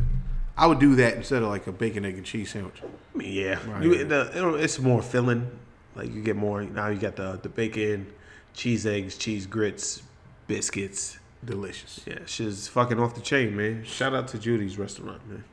[0.57, 2.81] I would do that instead of like a bacon, egg, and cheese sandwich.
[2.83, 3.83] I mean, yeah, Right.
[3.83, 5.49] you, the, it's more filling.
[5.95, 6.87] Like you get more now.
[6.87, 8.11] You got the the bacon,
[8.53, 10.01] cheese eggs, cheese grits,
[10.47, 11.19] biscuits.
[11.45, 11.99] Delicious.
[12.07, 13.83] Yeah, she's fucking off the chain, man.
[13.83, 15.43] Shout out to Judy's restaurant, man.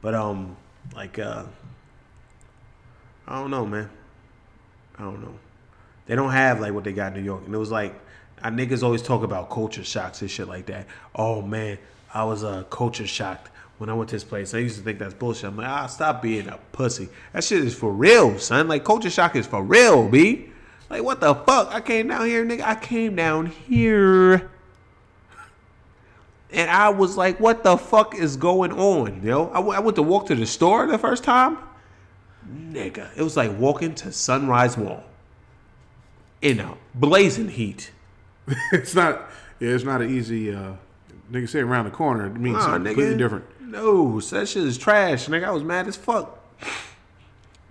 [0.00, 0.56] But um,
[0.94, 1.44] like uh,
[3.26, 3.90] I don't know, man.
[4.98, 5.34] I don't know.
[6.06, 7.94] They don't have like what they got in New York, and it was like,
[8.42, 10.86] niggas always talk about culture shocks and shit like that.
[11.14, 11.78] Oh man,
[12.12, 14.54] I was uh culture shocked when I went to this place.
[14.54, 15.44] I used to think that's bullshit.
[15.44, 17.08] I'm like, ah, stop being a pussy.
[17.32, 18.68] That shit is for real, son.
[18.68, 20.50] Like culture shock is for real, b.
[20.90, 21.72] Like what the fuck?
[21.72, 22.62] I came down here, nigga.
[22.62, 24.50] I came down here.
[26.54, 29.48] And I was like, what the fuck is going on, yo?
[29.50, 31.56] I, w- I went to walk to the store the first time.
[32.46, 35.02] Nigga, it was like walking to Sunrise Mall
[36.42, 37.90] in a blazing heat.
[38.72, 39.30] it's not.
[39.60, 40.54] Yeah, it's not an easy.
[40.54, 40.72] Uh,
[41.30, 42.26] nigga say around the corner.
[42.26, 42.86] It means Nah, something nigga.
[42.94, 43.44] completely different.
[43.60, 45.44] No, so that shit is trash, nigga.
[45.44, 46.38] I was mad as fuck.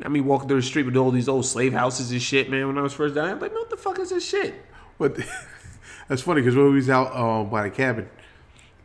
[0.03, 2.65] I mean, walking through the street with all these old slave houses and shit, man.
[2.65, 4.55] When I was first down, there, I'm like, man, what the fuck is this shit?
[4.97, 5.17] But
[6.07, 8.09] that's funny because when we was out uh, by the cabin,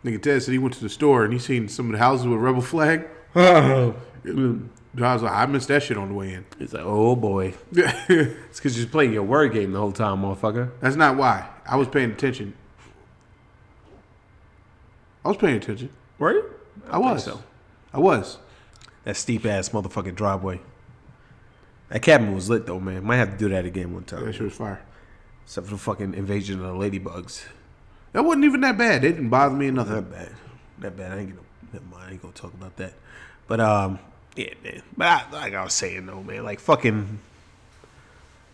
[0.04, 2.26] nigga Ted said he went to the store and he seen some of the houses
[2.26, 3.06] with rebel flag.
[3.34, 3.94] I
[4.98, 6.46] was like, I missed that shit on the way in.
[6.58, 10.70] It's like, oh boy, it's because you're playing your word game the whole time, motherfucker.
[10.80, 11.48] That's not why.
[11.66, 12.54] I was paying attention.
[15.24, 15.90] I was paying attention.
[16.18, 16.54] Were you?
[16.88, 17.24] I, was.
[17.24, 17.42] so.
[17.92, 18.38] I was.
[19.04, 20.60] That steep ass motherfucking driveway.
[21.88, 23.04] That cabin was lit though, man.
[23.04, 24.24] Might have to do that again one time.
[24.24, 24.82] That shit was fire.
[25.44, 27.44] Except for the fucking invasion of the ladybugs.
[28.12, 29.04] That wasn't even that bad.
[29.04, 29.94] It didn't bother me or nothing.
[29.94, 30.32] Not bad.
[30.78, 31.12] That bad.
[31.12, 32.04] I ain't gonna never mind.
[32.08, 32.94] I ain't gonna talk about that.
[33.46, 33.98] But um,
[34.36, 34.82] yeah, man.
[34.96, 37.18] But I, like I was saying though, man, like fucking.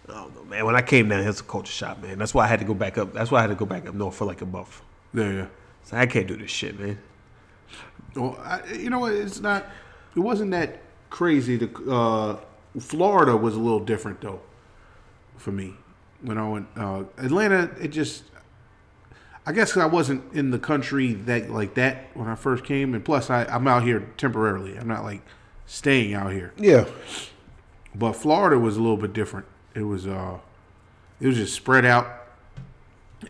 [0.09, 0.65] I don't know, man.
[0.67, 2.19] When I came down here, it's a culture shock, man.
[2.19, 3.13] That's why I had to go back up.
[3.13, 4.83] That's why I had to go back up north for like a month.
[5.15, 5.47] Yeah, yeah.
[5.85, 6.99] So I can't do this shit, man.
[8.15, 9.13] Well, I, you know what?
[9.13, 9.67] It's not.
[10.15, 11.57] It wasn't that crazy.
[11.57, 12.37] The uh,
[12.81, 14.41] Florida was a little different though,
[15.37, 15.75] for me.
[16.21, 18.25] When I went uh, Atlanta, it just.
[19.45, 22.95] I guess 'cause I wasn't in the country that like that when I first came,
[22.95, 24.77] and plus I, I'm out here temporarily.
[24.79, 25.21] I'm not like
[25.67, 26.53] staying out here.
[26.57, 26.87] Yeah.
[27.95, 29.47] But Florida was a little bit different.
[29.75, 30.39] It was uh,
[31.21, 32.07] it was just spread out,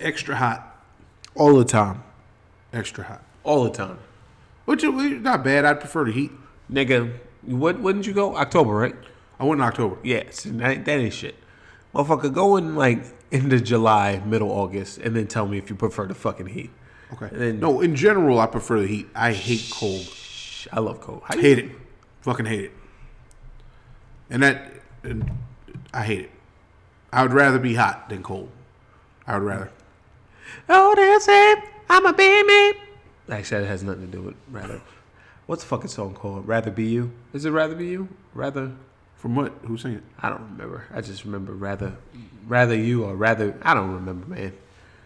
[0.01, 0.83] extra hot,
[1.35, 2.03] All the time.
[2.73, 3.23] extra hot.
[3.45, 3.99] All the time.
[4.65, 5.65] Which is not bad.
[5.65, 6.31] I'd prefer the heat.
[6.71, 7.81] Nigga, what?
[7.81, 8.37] When did you go?
[8.37, 8.95] October, right?
[9.41, 9.97] I went in October.
[10.05, 11.35] Yes, that, that ain't shit.
[11.95, 16.07] Motherfucker, go in like into July, middle August, and then tell me if you prefer
[16.07, 16.71] the fucking heat.
[17.15, 17.27] Okay.
[17.27, 19.09] And then- no, in general, I prefer the heat.
[19.15, 20.07] I hate cold.
[20.73, 21.23] I love cold.
[21.25, 21.71] How you- Hate it.
[22.23, 22.73] Fucking hate it.
[24.31, 25.31] And that, and
[25.93, 26.31] I hate it.
[27.13, 28.51] I would rather be hot than cold.
[29.27, 29.71] I would rather.
[30.69, 32.79] Oh, they say I'm a baby.
[33.31, 34.81] Actually, that has nothing to do with rather.
[35.47, 36.47] What's the fucking song called?
[36.47, 37.13] Rather be you.
[37.33, 38.09] Is it rather be you?
[38.35, 38.73] Rather.
[39.17, 39.53] From what?
[39.65, 40.03] Who's saying it?
[40.21, 40.87] I don't remember.
[40.93, 41.97] I just remember rather,
[42.47, 43.57] rather you or rather.
[43.63, 44.53] I don't remember, man.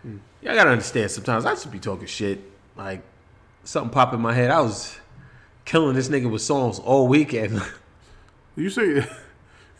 [0.06, 0.20] Mm.
[0.42, 1.10] Y'all gotta understand.
[1.10, 2.40] Sometimes I just be talking shit.
[2.76, 3.02] Like
[3.64, 4.50] something pop in my head.
[4.50, 4.96] I was
[5.66, 7.60] killing this nigga with songs all weekend.
[8.58, 9.10] You say, at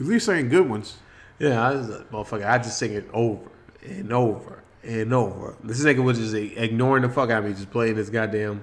[0.01, 0.99] least saying good ones.
[1.39, 2.47] yeah, I was like, motherfucker.
[2.47, 3.49] I just sing it over
[3.83, 5.57] and over and over.
[5.65, 8.63] This nigga was just ignoring the fuck out of me, just playing this goddamn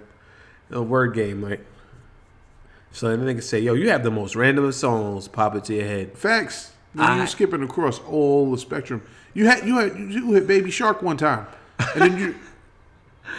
[0.70, 1.42] you know, word game.
[1.42, 1.66] Like,
[2.92, 6.16] so the nigga say, "Yo, you have the most random songs pop into your head."
[6.16, 6.74] Facts.
[6.96, 9.02] I- are skipping across all the spectrum.
[9.34, 11.48] You had you had you hit Baby Shark one time,
[11.80, 12.36] and then you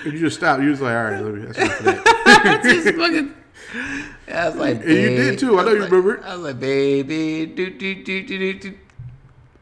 [0.02, 0.60] and you just stopped.
[0.60, 1.44] You was like, all right, let me.
[1.46, 2.60] That's enough of that.
[2.64, 3.34] just fucking.
[4.32, 5.58] I was like, And you did too.
[5.58, 6.24] I know you like- remember.
[6.24, 8.74] I was like, baby, do do do do do.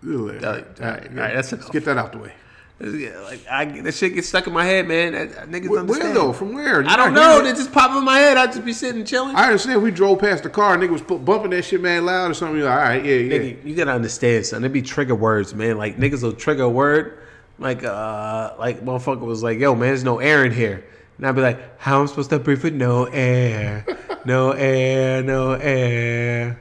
[0.02, 2.32] You like, All right, all right, all right, that's Let's get that out the way.
[2.80, 5.14] Yeah, like I, that shit gets stuck in my head, man.
[5.14, 5.88] I, I, niggas Where, understand.
[5.88, 6.32] where though?
[6.32, 6.84] From where?
[6.84, 7.40] I don't know.
[7.40, 8.36] They just pop in my head.
[8.36, 9.36] I just be sitting chilling.
[9.36, 9.80] I understand.
[9.84, 10.76] We drove past the car.
[10.76, 12.56] Nigga was bumping that shit man loud or something.
[12.56, 13.38] You're like, all right, yeah, yeah.
[13.38, 14.62] Nigga, you gotta understand, son.
[14.62, 15.78] There be trigger words, man.
[15.78, 17.20] Like niggas will trigger a word,
[17.60, 20.84] like uh, like motherfucker was like, "Yo, man, there's no air in here,"
[21.18, 23.84] and I'd be like, "How am I supposed to breathe with no air?
[24.24, 26.60] No air, no air."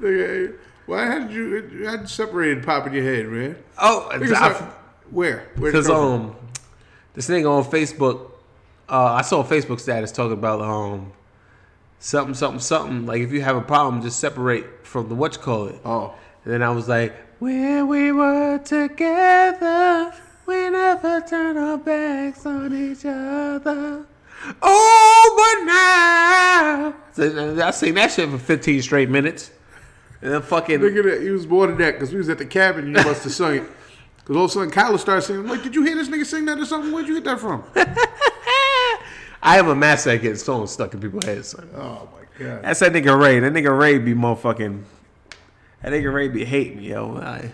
[0.00, 0.54] Nigga,
[0.86, 1.68] why had you?
[1.72, 3.56] You had separated pop in your head, man.
[3.78, 4.64] Oh, Nigga, I- so-
[5.10, 5.48] where?
[5.56, 5.72] Where?
[5.72, 6.36] Because um,
[7.14, 8.30] this thing on Facebook,
[8.88, 11.12] uh, I saw a Facebook status talking about um,
[11.98, 13.06] something, something, something.
[13.06, 15.80] Like if you have a problem, just separate from the what you call it.
[15.84, 16.14] Oh,
[16.44, 20.12] And then I was like, where we were together,
[20.50, 24.04] we never turn our backs on each other.
[24.60, 26.94] Oh, but now.
[27.12, 29.52] So I seen that shit for 15 straight minutes.
[30.20, 30.80] And then fucking.
[30.80, 32.86] nigga, that he was more than that because we was at the cabin.
[32.86, 33.62] and You must have sung it.
[34.16, 35.42] Because all of a sudden, Kyla started singing.
[35.42, 36.92] I'm like, did you hear this nigga sing that or something?
[36.92, 37.62] Where'd you get that from?
[39.42, 41.70] I have a master at getting songs stuck in people's heads, son.
[41.74, 42.62] oh my god.
[42.62, 43.38] That's that nigga Ray.
[43.38, 44.82] That nigga Ray be motherfucking.
[45.82, 47.16] That nigga Ray be hating, yo.
[47.16, 47.50] I,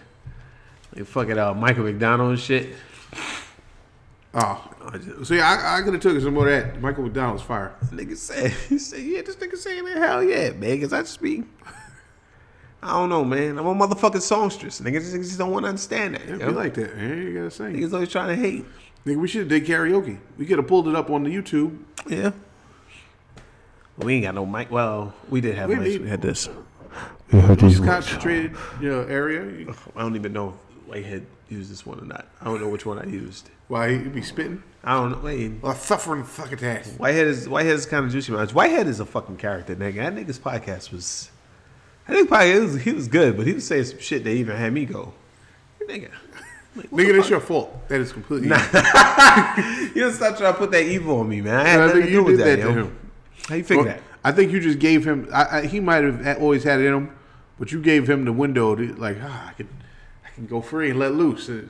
[0.96, 2.70] like fucking uh, Michael McDonald and shit.
[4.38, 6.78] Oh, I just, so yeah, I, I could have took some more of that.
[6.78, 7.74] Michael McDonald's fire.
[7.86, 9.96] nigga said, he said, yeah, this nigga saying that.
[9.96, 10.78] Hell yeah, man.
[10.78, 11.42] Cause I just be.
[12.82, 13.58] I don't know, man.
[13.58, 14.82] I'm a motherfucking songstress.
[14.82, 16.28] Niggas just, just don't want to understand that.
[16.28, 16.48] Yeah, yo.
[16.48, 17.18] be like that, man.
[17.18, 17.72] You gotta sing.
[17.72, 18.66] Niggas always trying to hate.
[19.06, 20.18] Nigga, we should have did karaoke.
[20.36, 21.78] We could have pulled it up on the YouTube.
[22.06, 22.32] Yeah.
[23.96, 24.70] We ain't got no mic.
[24.70, 25.98] Well, we did have We mics.
[25.98, 26.50] We had this.
[27.30, 29.74] Just concentrated, you know, area.
[29.96, 32.26] I don't even know if Whitehead used this one or not.
[32.40, 33.50] I don't know which one I used.
[33.68, 34.62] Why you be spitting?
[34.84, 35.18] I don't know.
[35.18, 35.52] Wait.
[35.60, 36.84] Well, suffering fuck attack.
[36.98, 38.32] Whitehead is Whitehead is kind of juicy.
[38.32, 38.46] Man.
[38.48, 39.96] Whitehead is a fucking character, nigga.
[39.96, 41.30] That nigga's podcast was,
[42.08, 44.30] I think probably he was, he was good, but he was saying some shit that
[44.30, 45.12] even had me go,
[45.88, 46.10] nigga.
[46.76, 47.30] Like, Nigga, that's fuck?
[47.30, 47.88] your fault.
[47.88, 48.48] That is completely.
[49.94, 51.54] You don't stop trying to put that evil on me, man.
[51.54, 52.66] I had I nothing think to you do with that, that yo.
[52.66, 52.98] to him.
[53.48, 54.02] How you figure Well, that?
[54.22, 55.26] I think you just gave him.
[55.32, 57.16] I, I, he might have always had it in him,
[57.58, 59.68] but you gave him the window to like, ah, I can,
[60.36, 61.48] Can go free and let loose.
[61.48, 61.68] And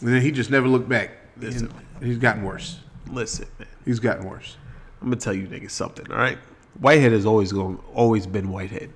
[0.00, 1.10] then he just never looked back.
[1.36, 1.72] Listen.
[2.00, 2.80] He's gotten worse.
[3.10, 3.68] Listen, man.
[3.84, 4.56] He's gotten worse.
[5.02, 6.10] I'm gonna tell you niggas something.
[6.10, 6.38] All right,
[6.78, 8.92] Whitehead has always going, always been Whitehead.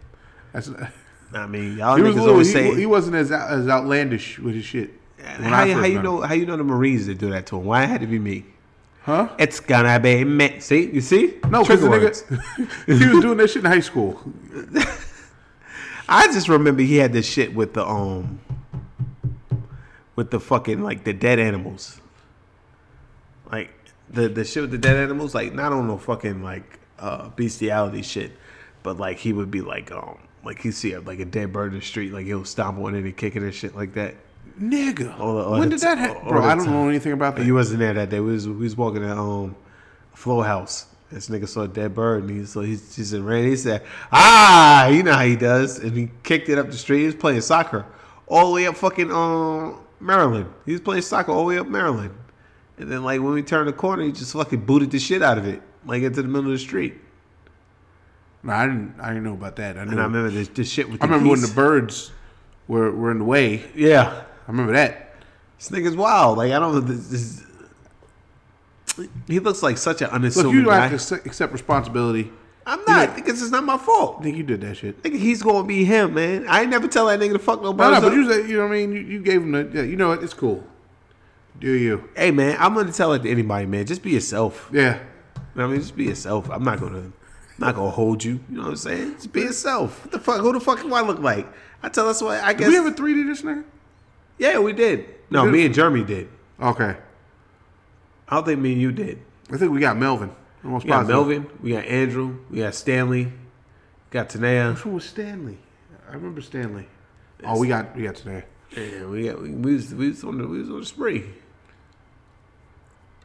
[0.53, 0.71] That's,
[1.33, 2.75] I mean, y'all niggas little, always he, say.
[2.75, 4.91] he wasn't as out- as outlandish with his shit.
[5.21, 6.23] how, how you know?
[6.23, 6.29] him.
[6.29, 7.65] How you know the Marines that do that to him?
[7.65, 8.45] Why it had to be me?
[9.03, 9.29] Huh?
[9.39, 10.61] It's gonna be me.
[10.61, 11.35] See, you see?
[11.49, 14.21] No, because the nigga, he was doing that shit in high school.
[16.09, 18.41] I just remember he had this shit with the um
[20.17, 22.01] with the fucking like the dead animals.
[23.51, 23.71] Like
[24.11, 28.03] the the shit with the dead animals, like not on no fucking like uh bestiality
[28.03, 28.33] shit,
[28.83, 31.73] but like he would be like um like he see a, like a dead bird
[31.73, 34.15] in the street, like he'll stomp on it and kick it and shit like that.
[34.61, 35.19] Nigga.
[35.19, 36.29] All all when did that happen?
[36.29, 36.75] Bro, I don't time.
[36.75, 37.47] know anything about that.
[37.47, 38.21] You wasn't there that day.
[38.21, 39.57] We was we was walking at um
[40.15, 40.87] Flow House.
[41.11, 43.45] This nigga saw a dead bird and he so he just ran.
[43.45, 47.01] He said, "Ah, you know how he does," and he kicked it up the street.
[47.01, 47.85] He was playing soccer
[48.27, 50.53] all the way up fucking um Maryland.
[50.67, 52.15] He was playing soccer all the way up Maryland,
[52.79, 55.39] and then like when we turned the corner, he just fucking booted the shit out
[55.39, 56.95] of it like into the middle of the street.
[58.43, 58.95] No, I didn't.
[59.01, 59.79] I didn't know about that.
[59.79, 61.03] I, knew, And I remember this, this shit with.
[61.03, 62.13] I remember when the birds
[62.69, 63.65] were were in the way.
[63.75, 64.23] yeah.
[64.47, 65.15] I remember that.
[65.59, 66.37] This nigga's wild.
[66.37, 66.81] Like I don't know.
[66.81, 67.09] This,
[68.97, 70.81] this, he looks like such an Look, unassuming you don't guy.
[70.81, 72.31] have to accept- accept responsibility.
[72.67, 74.23] I'm not because it's not my fault.
[74.23, 75.03] Think you did that shit.
[75.03, 76.47] Nigga, he's gonna be him, man.
[76.49, 78.57] I ain't never tell that nigga to fuck no No, no, but you said, you
[78.57, 78.93] know what I mean.
[78.93, 79.71] You, you gave him the.
[79.73, 80.23] Yeah, you know what?
[80.23, 80.65] It's cool.
[81.61, 82.09] Do you?
[82.17, 83.87] hey, man, I'm gonna tell it to anybody, man.
[83.87, 84.69] Just be yourself.
[84.73, 84.95] Yeah.
[84.97, 86.51] You know what I mean, just be yourself.
[86.51, 87.13] I'm not gonna,
[87.59, 88.41] not gonna hold you.
[88.51, 89.15] You know what I'm saying?
[89.15, 90.03] Just be yourself.
[90.05, 90.41] What the fuck?
[90.41, 91.47] Who the fuck do I look like?
[91.83, 92.43] I tell us what.
[92.43, 92.69] I Did guess.
[92.71, 93.65] we a 3D this nigga?
[94.39, 95.07] yeah, we did.
[95.31, 95.53] No, did?
[95.53, 96.29] me and Jeremy did.
[96.61, 96.97] Okay.
[98.29, 99.21] I don't think me and you did.
[99.53, 100.31] I think we got Melvin.
[100.65, 101.17] Almost We got positive.
[101.17, 101.51] Melvin.
[101.61, 102.39] We got Andrew.
[102.51, 103.33] We got Stanley.
[104.11, 104.75] Got Tanea.
[104.75, 105.59] Which one was Stanley?
[106.09, 106.87] I remember Stanley.
[107.45, 108.45] Oh, we got we got today.
[108.77, 111.25] And we got we, we was we was on the we was on the spree.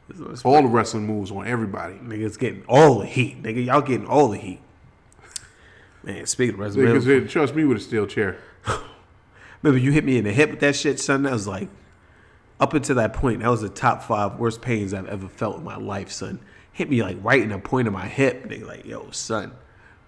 [0.07, 0.51] We on the spree.
[0.51, 1.95] All the wrestling moves on everybody.
[1.95, 3.41] Niggas getting all the heat.
[3.41, 4.59] Nigga, y'all getting all the heat.
[6.03, 8.37] Man, speaking of Because resume, trust me with a steel chair.
[9.61, 11.23] remember you hit me in the hip with that shit, son.
[11.23, 11.69] That was like
[12.59, 15.63] up until that point, that was the top five worst pains I've ever felt in
[15.63, 16.39] my life, son.
[16.79, 18.65] Hit me like right in the point of my hip, nigga.
[18.65, 19.51] Like, yo, son,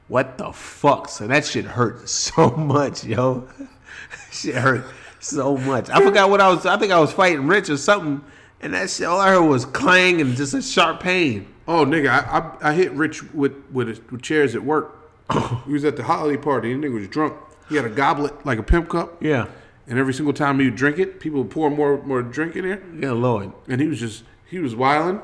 [0.07, 3.49] what the fuck, So That shit hurt so much, yo.
[4.31, 4.85] shit hurt
[5.19, 5.89] so much.
[5.89, 6.65] I forgot what I was.
[6.65, 8.23] I think I was fighting Rich or something,
[8.61, 9.05] and that shit.
[9.05, 11.45] All I heard was clang and just a sharp pain.
[11.67, 14.97] Oh, nigga, I I, I hit Rich with with, with chairs at work.
[15.65, 16.71] he was at the holiday party.
[16.71, 17.33] and nigga was drunk.
[17.67, 19.47] He had a goblet like a pimp cup, Yeah,
[19.87, 22.63] and every single time he would drink it, people would pour more more drink in
[22.63, 23.51] there, yeah, Lord.
[23.67, 25.21] and he was just he was wilding,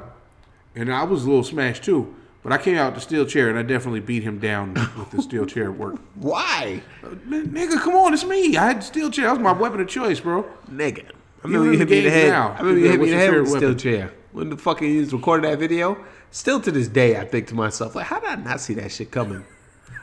[0.77, 2.13] and I was a little smashed too.
[2.43, 5.21] But I came out the steel chair, and I definitely beat him down with the
[5.21, 5.99] steel chair at work.
[6.15, 6.81] Why,
[7.25, 8.55] Man, nigga, come on, it's me.
[8.55, 9.25] I had the steel chair.
[9.25, 10.43] That was my weapon of choice, bro.
[10.71, 11.09] nigga?
[11.09, 11.11] I
[11.43, 12.29] remember you hit the me in the head.
[12.29, 14.13] now, I remember you hit me in the head with the steel chair.
[14.31, 15.97] When the fucking you recorded that video,
[16.31, 18.91] still to this day, I think to myself, like, how did I not see that
[18.91, 19.43] shit coming?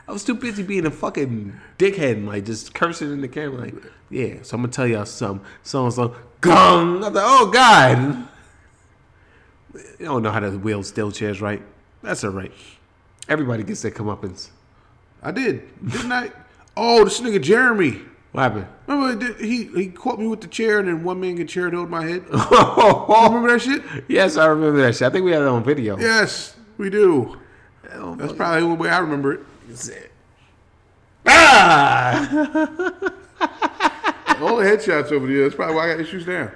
[0.07, 3.61] I was too busy being a fucking dickhead and like just cursing in the camera,
[3.61, 3.75] like,
[4.11, 4.35] yeah.
[4.43, 5.45] So I'm gonna tell y'all something.
[5.63, 7.03] So and so, gong.
[7.03, 8.27] I thought, oh god,
[9.99, 11.61] you don't know how to wield steel chairs, right?
[12.01, 12.51] That's all right.
[13.27, 14.49] Everybody gets their comeuppance.
[15.23, 16.31] I did, didn't I?
[16.77, 18.01] Oh, this nigga Jeremy.
[18.31, 18.67] What happened?
[18.87, 21.89] Remember he he caught me with the chair, and then one man get chair held
[21.89, 22.23] my head.
[22.29, 23.81] Remember that shit?
[24.09, 25.03] yes, I remember that shit.
[25.03, 25.97] I think we had it on video.
[25.97, 27.37] Yes, we do.
[27.93, 29.39] Oh, That's probably the only way I remember it.
[31.25, 32.27] Ah!
[34.41, 35.43] All the headshots over there.
[35.43, 36.51] That's probably why I got issues now.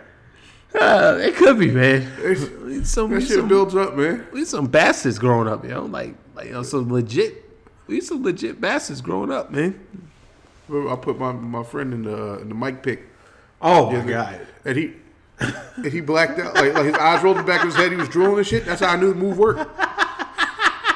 [0.73, 2.03] Uh, it could be, man.
[2.23, 4.27] It's- We some, That shit some, builds up, man.
[4.31, 5.85] we some bastards growing up, yo.
[5.85, 7.43] Like, like you know, some legit.
[7.87, 9.79] We some legit bastards growing up, man.
[10.71, 13.07] I put my, my friend in the in the mic pick.
[13.61, 14.93] Oh the other- And he
[15.39, 16.53] and he blacked out.
[16.53, 17.89] Like, like his eyes rolled in the back of his head.
[17.91, 18.65] He was drooling and shit.
[18.65, 19.61] That's how I knew the move worked.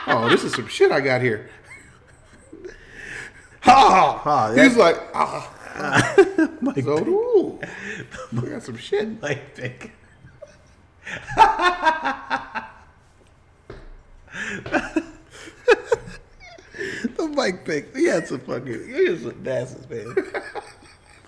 [0.05, 1.49] Oh, this is some shit I got here.
[3.61, 4.21] Ha!
[4.25, 5.49] Ah, He's like, ah.
[6.61, 7.59] Mike, So, ooh,
[8.31, 9.21] we got some shit.
[9.21, 9.91] Mike Pick.
[17.15, 17.95] the Mike Pick.
[17.95, 18.87] He had some fucking.
[18.87, 20.15] He had some bastards, man.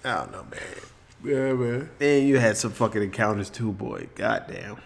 [0.04, 0.62] I don't know, man.
[1.24, 1.90] Yeah, man.
[2.00, 4.08] And you had some fucking encounters too, boy.
[4.16, 4.78] Goddamn.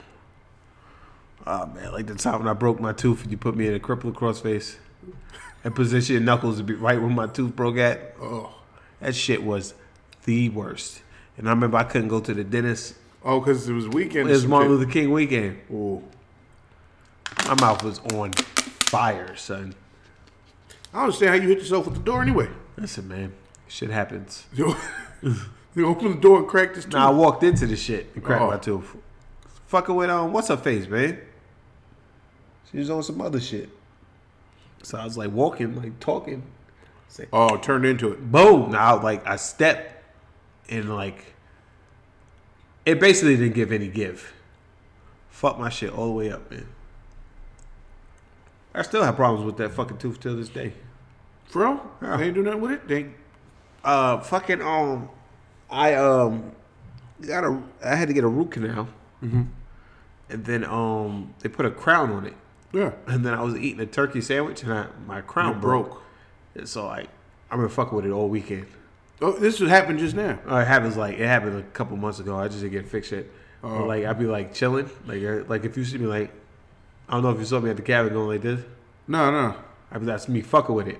[1.45, 3.74] Oh man, like the time when I broke my tooth and you put me in
[3.74, 4.76] a Crippler Crossface
[5.64, 8.16] and position your knuckles to be right where my tooth broke at.
[8.22, 8.53] Oh,
[9.01, 9.73] That shit was
[10.25, 11.01] the worst.
[11.37, 12.95] And I remember I couldn't go to the dentist.
[13.23, 14.29] oh, because it was weekend.
[14.29, 14.71] It was Martin.
[14.71, 15.59] Luther King weekend.
[15.71, 16.03] Ooh.
[17.47, 19.73] My mouth was on fire, son.
[20.93, 22.49] I don't understand how you hit yourself with the door anyway.
[22.77, 23.33] Listen, man,
[23.67, 24.45] shit happens.
[25.75, 26.93] You, open the door and crack this tooth.
[26.93, 28.49] Now I walked into the shit and cracked Oh.
[28.49, 28.95] my tooth.
[29.67, 30.33] Fucking with on.
[30.33, 31.19] what's her face, man?
[32.71, 33.69] She was on some other shit.
[34.81, 36.41] So I was like walking, like talking.
[37.34, 38.32] Oh, turned into it.
[38.32, 38.72] boom!
[38.72, 39.93] Now like I stepped
[40.70, 41.34] and like
[42.86, 44.34] it basically didn't give any give.
[45.30, 46.68] Fuck my shit all the way up, man.
[48.74, 50.74] I still have problems with that fucking tooth till this day.
[51.45, 51.91] For real?
[52.01, 52.18] Yeah.
[52.18, 52.88] They ain't do nothing with it?
[52.88, 53.07] They
[53.84, 55.10] Uh, fucking um,
[55.70, 56.51] I um,
[57.26, 57.62] got a.
[57.84, 58.88] I had to get a root canal,
[59.24, 59.41] Mm-hmm.
[60.30, 62.36] and then um they put a crown on it,
[62.72, 62.91] Yeah.
[63.07, 65.89] and then I was eating a turkey sandwich, and I, my crown broke.
[65.89, 66.03] broke.
[66.65, 67.09] So like
[67.51, 68.67] I've been fucking with it all weekend.
[69.21, 70.39] Oh, this would happen just now.
[70.49, 72.37] Uh, it happens like it happened a couple months ago.
[72.37, 73.25] I just didn't get fixed yet.
[73.63, 73.79] Oh.
[73.79, 76.31] But, like I'd be like chilling, like uh, like if you see me like
[77.07, 78.61] I don't know if you saw me at the cabin going like this.
[79.07, 79.55] No, no.
[79.91, 80.99] I mean that's me fucking with it,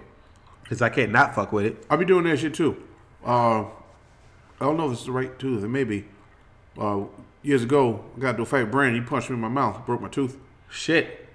[0.68, 1.86] cause I can't not fuck with it.
[1.90, 2.82] I'll be doing that shit too.
[3.24, 5.64] Uh, I don't know if it's the right tooth.
[5.64, 6.06] It may be.
[6.78, 7.04] Uh,
[7.44, 9.02] years ago, I got into a fight with Brandon.
[9.02, 10.38] He punched me in my mouth, broke my tooth.
[10.70, 11.29] Shit.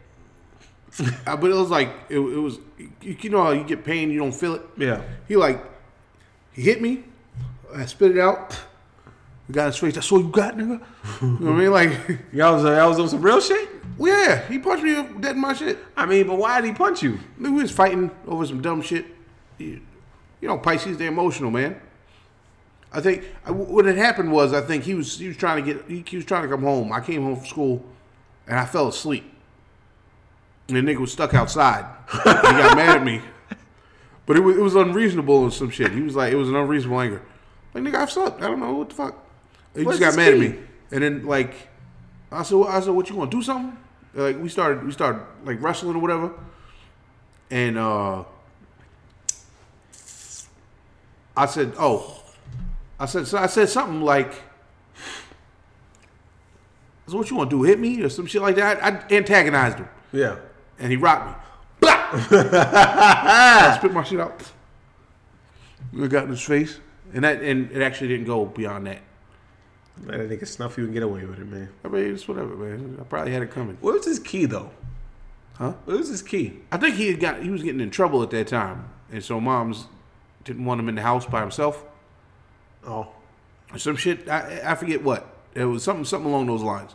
[1.26, 2.58] Uh, but it was like it, it was.
[2.78, 4.62] You, you know how you get pain, you don't feel it.
[4.76, 5.02] Yeah.
[5.26, 5.60] He like
[6.52, 7.04] he hit me.
[7.74, 8.56] I spit it out.
[9.48, 9.94] We got his face.
[9.94, 10.80] That's all you got, nigga.
[11.22, 11.70] You know what I mean?
[11.72, 11.90] Like,
[12.32, 13.68] Y'all was y'all was on some real shit.
[13.98, 15.78] well, yeah, he punched me dead in my shit.
[15.96, 17.18] I mean, but why did he punch you?
[17.40, 19.06] We was fighting over some dumb shit.
[19.58, 19.80] You
[20.40, 21.80] you know, Pisces, they're emotional, man.
[22.92, 25.72] I think I- what had happened was I think he was he was trying to
[25.74, 26.92] get he, he was trying to come home.
[26.92, 27.84] I came home from school,
[28.46, 29.24] and I fell asleep.
[30.68, 31.84] And the nigga was stuck outside.
[32.10, 33.20] he got mad at me,
[34.26, 35.92] but it was it was unreasonable and some shit.
[35.92, 37.22] He was like it was an unreasonable anger.
[37.74, 38.40] Like nigga, I've slept.
[38.40, 39.14] I don't know what the fuck.
[39.76, 40.54] He What's just got mad at me,
[40.90, 41.54] and then like
[42.32, 43.76] I said, I said, what you want to do something?
[44.14, 46.32] Like we started we started like wrestling or whatever,
[47.50, 48.24] and uh
[51.36, 52.22] I said, oh,
[52.98, 54.32] I said, so I said something like,
[57.08, 57.62] so what you want to do?
[57.64, 58.82] Hit me or some shit like that?
[58.82, 60.36] I antagonized him, Yeah.
[60.78, 61.44] And he rocked me.
[61.80, 62.08] Blah!
[62.12, 64.42] I spit my shit out.
[66.00, 66.78] I got in his face,
[67.12, 69.00] and that and it actually didn't go beyond that.
[70.02, 71.68] Man, I think it's snuff you and get away with it, man.
[71.84, 72.98] I mean, it's whatever, man.
[73.00, 73.78] I probably had it coming.
[73.80, 74.70] What was his key though?
[75.54, 75.74] Huh?
[75.84, 76.60] What was his key?
[76.72, 79.40] I think he had got he was getting in trouble at that time, and so
[79.40, 79.86] moms
[80.42, 81.84] didn't want him in the house by himself.
[82.86, 83.08] Oh.
[83.76, 84.28] some shit.
[84.28, 85.26] I, I forget what.
[85.54, 86.94] It was something something along those lines.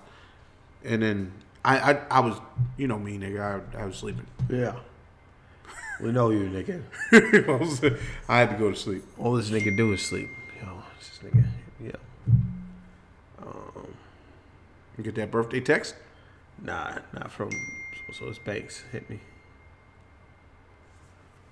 [0.84, 1.34] And then
[1.66, 2.38] I I, I was
[2.78, 3.62] you know me nigga.
[3.76, 4.26] I, I was sleeping.
[4.50, 4.76] Yeah.
[6.02, 6.82] We know you, nigga.
[7.50, 7.84] I, was-
[8.30, 9.04] I had to go to sleep.
[9.18, 10.30] All this nigga do is sleep.
[10.62, 11.46] Yo, this nigga.
[11.84, 11.92] Yeah.
[13.42, 13.88] Um,
[14.98, 15.96] You get that birthday text.
[16.62, 17.50] Nah, not from.
[18.14, 18.84] So it's Banks.
[18.92, 19.20] Hit me.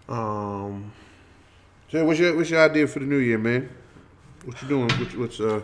[0.09, 0.91] Um.
[1.91, 3.69] So what's your what's your idea for the new year, man?
[4.45, 4.87] What you doing?
[4.89, 5.61] What, what's uh?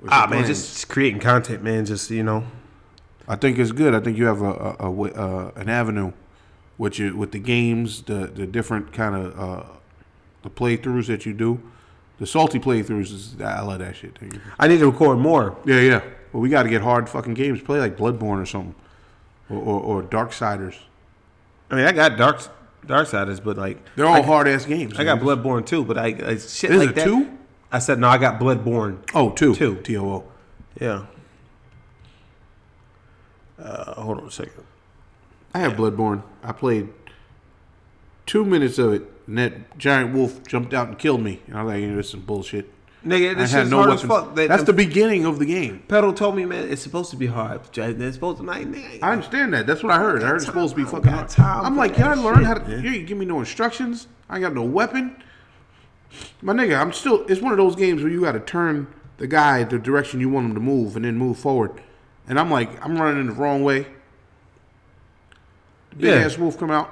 [0.00, 1.84] What's Ah, your man, just creating content, man.
[1.86, 2.44] Just you know.
[3.28, 3.94] I think it's good.
[3.94, 6.12] I think you have a, a, a uh, an avenue
[6.78, 9.62] with you with the games, the the different kind of uh,
[10.42, 11.60] the playthroughs that you do.
[12.18, 14.18] The salty playthroughs is I love that shit.
[14.58, 15.56] I need to record more.
[15.64, 16.02] Yeah, yeah.
[16.32, 17.60] Well, we got to get hard fucking games.
[17.62, 18.74] Play like Bloodborne or something,
[19.50, 20.76] or or, or Darksiders.
[21.70, 22.40] I mean, I got dark
[22.86, 24.98] Darksiders, but like They're all hard ass games.
[24.98, 25.20] I got.
[25.20, 27.04] Bloodborne too, but I, I shit Is like it that.
[27.04, 27.38] two?
[27.70, 28.08] I said no.
[28.08, 28.98] I got Bloodborne.
[29.14, 29.54] Oh, two.
[29.54, 29.76] Two.
[29.82, 30.24] T O O.
[30.80, 31.06] Yeah.
[33.62, 34.64] Uh, hold on a second.
[35.54, 36.22] I have Bloodborne.
[36.42, 36.88] I played
[38.26, 41.40] two minutes of it, and that giant wolf jumped out and killed me.
[41.46, 42.70] And I was like, "This is some bullshit."
[43.04, 44.04] Nigga, this had shit's no hard weapons.
[44.04, 44.34] as fuck.
[44.36, 45.82] They- That's the beginning of the game.
[45.88, 47.60] pedal told me, man, it's supposed to be hard.
[47.76, 49.66] It's supposed to like, nigga, I understand that.
[49.66, 50.22] That's what I heard.
[50.22, 51.34] I heard it's supposed to be fucking hard.
[51.38, 52.68] I'm like, can I learn shit, how to?
[52.68, 52.84] man.
[52.84, 54.06] You ain't give me no instructions.
[54.30, 55.16] I ain't got no weapon.
[56.42, 57.26] My nigga, I'm still.
[57.26, 58.86] It's one of those games where you got to turn
[59.18, 61.72] the guy the direction you want him to move and then move forward.
[62.32, 63.80] And I'm like, I'm running in the wrong way.
[65.90, 66.24] The big Yeah.
[66.24, 66.90] ass wolf come out.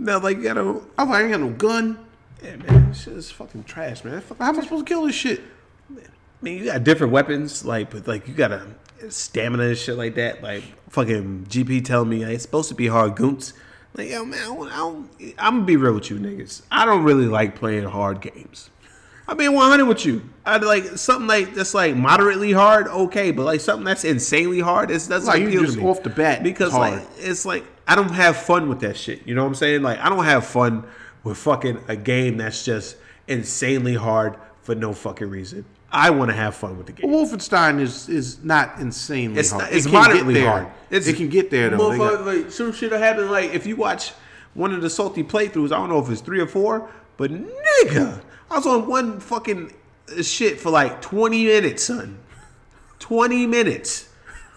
[0.00, 0.62] No, like you gotta.
[0.62, 1.96] I was like, I ain't got no gun.
[2.42, 4.20] Yeah, man, this shit is fucking trash, man.
[4.40, 5.42] How am I supposed to kill this shit?
[5.96, 6.02] I
[6.42, 8.66] mean, you got different weapons, like, but like you got a
[9.08, 10.42] stamina and shit like that.
[10.42, 13.52] Like, fucking GP telling me like, it's supposed to be hard goons.
[13.94, 16.62] Like, yo, man, I don't, I don't, I'm gonna be real with you niggas.
[16.72, 18.70] I don't really like playing hard games.
[19.30, 20.22] I mean, 100 with you.
[20.44, 24.90] I'd like something like that's like moderately hard, okay, but like something that's insanely hard,
[24.90, 26.94] it's that's Like, like you just off the bat, because hard.
[26.94, 29.26] like it's like I don't have fun with that shit.
[29.26, 29.82] You know what I'm saying?
[29.82, 30.84] Like I don't have fun
[31.22, 32.96] with fucking a game that's just
[33.28, 35.64] insanely hard for no fucking reason.
[35.92, 37.10] I want to have fun with the game.
[37.10, 39.64] Wolfenstein is is not insanely It's hard.
[39.64, 40.50] not, it's it can get moderately there.
[40.50, 40.66] hard.
[40.90, 41.96] It's, it can get there though.
[41.96, 43.30] Got- like, some shit will happen.
[43.30, 44.12] Like if you watch
[44.54, 48.20] one of the salty playthroughs, I don't know if it's three or four, but nigga,
[48.50, 49.72] I was on one fucking
[50.16, 52.18] uh, shit for like 20 minutes, son.
[52.98, 54.08] 20 minutes.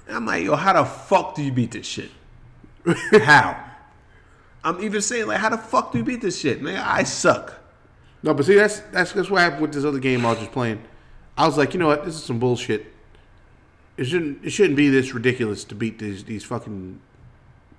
[0.07, 2.11] And I'm like, yo, how the fuck do you beat this shit?
[3.21, 3.63] how?
[4.63, 6.61] I'm even saying like, how the fuck do you beat this shit?
[6.61, 7.53] Man, I suck.
[8.23, 10.51] No, but see, that's that's that's what happened with this other game I was just
[10.53, 10.81] playing.
[11.37, 12.85] I was like, you know what, this is some bullshit.
[13.97, 16.99] It shouldn't it shouldn't be this ridiculous to beat these these fucking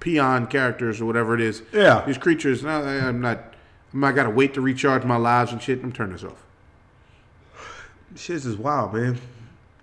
[0.01, 1.62] peon characters or whatever it is.
[1.73, 2.05] Yeah.
[2.07, 2.62] these creatures.
[2.62, 3.54] No, I- I'm not.
[3.95, 5.82] Not gotta wait to recharge my lives and shit.
[5.82, 6.45] I'm turning this off.
[8.16, 9.18] Shit is wild, man.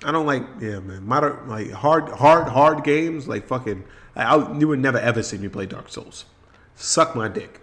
[0.03, 1.07] I don't like yeah, man.
[1.07, 3.85] Modern like hard, hard, hard games like fucking.
[4.15, 6.25] I, I, you would never ever see me play Dark Souls.
[6.75, 7.61] Suck my dick.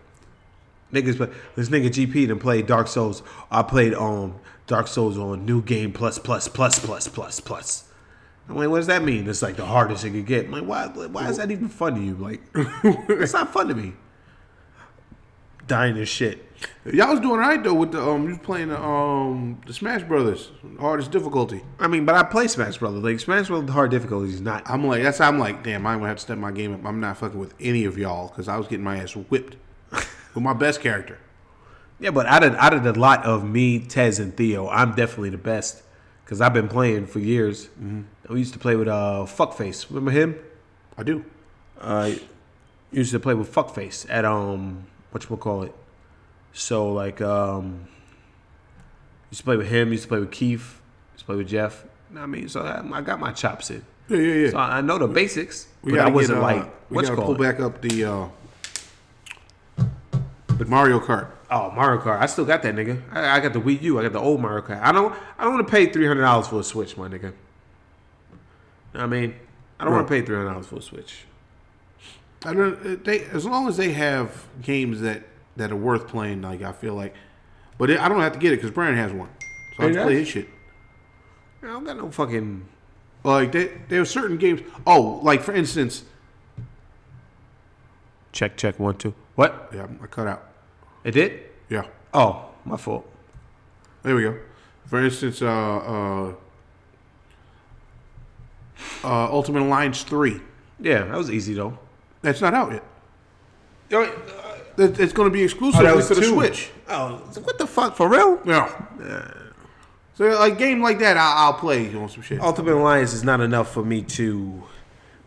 [0.91, 3.23] Niggas, but this nigga GP done played Dark Souls.
[3.51, 4.37] I played um
[4.67, 7.85] Dark Souls on New Game Plus Plus Plus Plus Plus Plus.
[8.49, 9.29] I'm like, what does that mean?
[9.29, 10.47] It's like the hardest it could get.
[10.47, 10.87] I'm like, why?
[10.87, 12.15] Why is that even fun to you?
[12.15, 13.93] Like, it's not fun to me.
[15.69, 16.45] Dying as shit.
[16.93, 18.25] Y'all was doing all right though with the um.
[18.25, 20.51] You was playing the um the Smash Brothers
[20.81, 21.63] hardest difficulty.
[21.79, 23.03] I mean, but I play Smash Brothers.
[23.03, 24.69] Like Smash Brothers, hard difficulty is not.
[24.69, 25.87] I'm like that's how I'm like damn.
[25.87, 26.85] I'm gonna have to step my game up.
[26.85, 29.57] I'm not fucking with any of y'all because I was getting my ass whipped
[29.93, 31.19] with my best character.
[32.01, 35.31] Yeah, but out of out of the lot of me, Tez, and Theo, I'm definitely
[35.31, 35.83] the best
[36.25, 37.69] because I've been playing for years.
[38.29, 39.89] We used to play with uh Fuckface.
[39.91, 40.39] Remember him?
[40.97, 41.25] I do.
[41.81, 42.13] Uh,
[42.91, 45.75] used to play with Fuckface at um what you call it.
[46.53, 47.89] So like um,
[49.31, 49.93] used to play with him.
[49.93, 50.81] Used to play with Keith.
[51.15, 51.85] Used to play with Jeff.
[52.09, 53.85] You know what I mean, so I, I got my chops in.
[54.09, 54.51] Yeah, yeah, yeah.
[54.51, 57.11] So I I know the basics, we but I wasn't get, uh, like we what's
[57.11, 58.29] gotta pull back up the uh
[60.57, 61.31] the Mario Kart.
[61.51, 62.19] Oh, Mario Kart.
[62.19, 63.03] I still got that nigga.
[63.13, 63.99] I, I got the Wii U.
[63.99, 64.81] I got the old Mario Kart.
[64.81, 65.15] I don't.
[65.39, 67.23] I don't want to pay three hundred dollars for a Switch, my nigga.
[67.23, 67.29] You
[68.95, 69.35] know what I mean,
[69.79, 71.25] I don't want to pay three hundred dollars for a Switch.
[72.45, 72.75] I don't.
[72.87, 75.23] uh, They as long as they have games that
[75.57, 76.43] that are worth playing.
[76.43, 77.15] Like I feel like,
[77.79, 79.29] but it, I don't have to get it because Brian has one,
[79.77, 80.49] so I He just play his shit.
[81.63, 82.65] I don't got no fucking.
[83.25, 84.61] Like they, there are certain games.
[84.87, 86.05] Oh, like for instance,
[88.31, 89.15] Check, check, one, two.
[89.35, 89.71] What?
[89.75, 90.45] yeah, I cut out.
[91.03, 91.41] It did?
[91.69, 93.11] Yeah, Oh, my fault.
[94.03, 94.37] there we go.
[94.87, 96.35] For instance, uh, uh,
[99.05, 100.41] uh, Ultimate Alliance three.
[100.81, 101.77] Yeah, that was easy though.
[102.23, 102.85] That's not out yet.
[103.91, 106.35] Yo, It- It's going to be exclusively was for the two.
[106.35, 106.71] Switch.
[106.89, 108.41] Oh, what the fuck for real?
[108.45, 108.69] Yeah.
[110.15, 112.39] So like game like that, I, I'll play on some shit.
[112.41, 114.63] I'm Ultimate Alliance is not enough for me to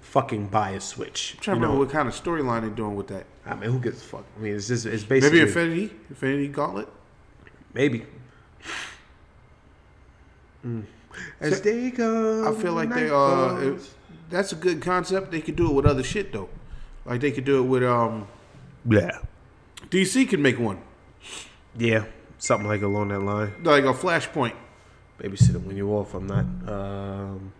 [0.02, 1.38] fucking buy a Switch.
[1.40, 3.26] trying You to know, remember what kind of storyline they're doing with that.
[3.46, 4.26] I mean, who gives a fuck?
[4.38, 6.88] I mean, it's just it's basically Maybe Infinity, Infinity Gauntlet.
[7.74, 8.06] Maybe.
[11.40, 13.62] As they go, I feel like they are.
[13.74, 13.78] uh,
[14.30, 15.32] that's a good concept.
[15.32, 16.50] They could do it with other shit though.
[17.06, 18.28] Like they could do it with um,
[18.86, 19.20] yeah,
[19.90, 20.80] DC could make one
[21.78, 22.06] yeah,
[22.38, 23.54] something like along that line.
[23.64, 24.54] like a Flashpoint.
[25.20, 26.14] Babysit it when you're off.
[26.14, 26.46] I'm not.
[26.68, 27.54] Um,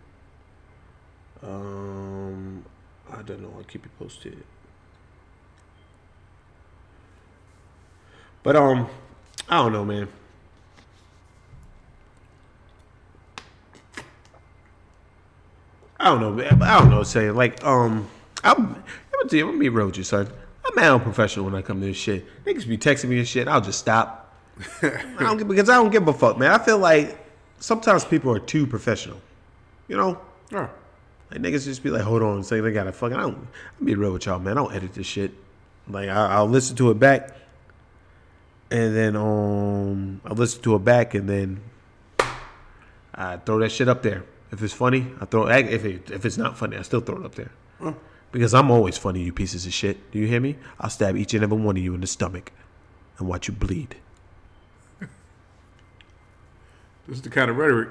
[1.42, 2.64] um,
[3.10, 3.52] I don't know.
[3.56, 4.42] I'll keep you posted.
[8.42, 8.88] But um,
[9.48, 10.08] I don't know, man.
[16.00, 16.32] I don't know.
[16.32, 16.60] man.
[16.62, 16.98] I don't know.
[16.98, 18.08] what to Say like um,
[18.42, 18.82] I'm.
[19.22, 20.28] I'm gonna you, I'm gonna be real with you, son.
[20.64, 22.24] I'm mad unprofessional when I come to this shit.
[22.44, 23.48] Niggas be texting me and shit.
[23.48, 24.32] I'll just stop.
[24.82, 26.50] I don't because I don't give a fuck, man.
[26.50, 27.18] I feel like
[27.58, 29.20] sometimes people are too professional.
[29.88, 30.20] You know,
[30.50, 30.68] Yeah.
[31.30, 33.16] like niggas just be like, hold on, say they got to fucking.
[33.16, 33.36] I don't.
[33.80, 34.56] I'll be real with y'all, man.
[34.58, 35.32] I don't edit this shit.
[35.88, 37.30] Like I, I'll listen to it back,
[38.70, 41.60] and then um, I'll listen to it back, and then
[43.14, 44.24] I throw that shit up there.
[44.52, 45.46] If it's funny, I throw.
[45.48, 47.50] It if it, if it's not funny, I still throw it up there.
[48.32, 50.10] Because I'm always funny, you pieces of shit.
[50.10, 50.56] Do you hear me?
[50.80, 52.50] I'll stab each and every one of you in the stomach,
[53.18, 53.96] and watch you bleed.
[57.08, 57.88] This is the kind of rhetoric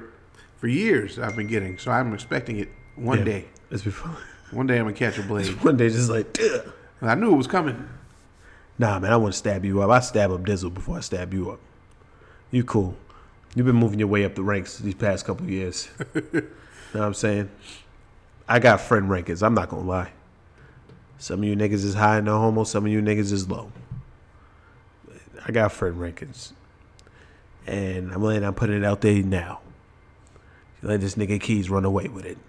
[0.57, 1.77] for years I've been getting.
[1.77, 3.23] So I'm expecting it one Yeah.
[3.25, 3.45] day.
[3.69, 4.11] It's before.
[4.51, 5.63] One day I'm gonna catch a blade.
[5.63, 6.73] One day, just like, Ugh.
[7.01, 7.87] I knew it was coming.
[8.77, 9.89] nah, man, I want to stab you up.
[9.89, 11.59] I stab up Dizzle before I stab you up.
[12.51, 12.97] You cool.
[13.55, 15.89] You've been moving your way up the ranks these past couple of years.
[16.23, 17.49] You know what I'm saying?
[18.49, 19.41] I got friend rankings.
[19.41, 20.11] I'm not gonna lie.
[21.21, 22.63] Some of you niggas is high the homo.
[22.63, 23.71] Some of you niggas is low.
[25.45, 26.53] I got Fred Rankins,
[27.67, 29.59] and I'm letting I'm putting it out there now.
[30.81, 32.39] Let this nigga Keys run away with it.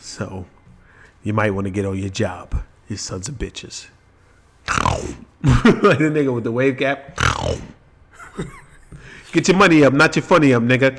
[0.00, 0.46] So,
[1.22, 3.86] you might want to get on your job, you sons of bitches.
[4.68, 7.18] like the nigga with the wave cap.
[9.32, 10.96] Get your money up, not your funny up, nigga.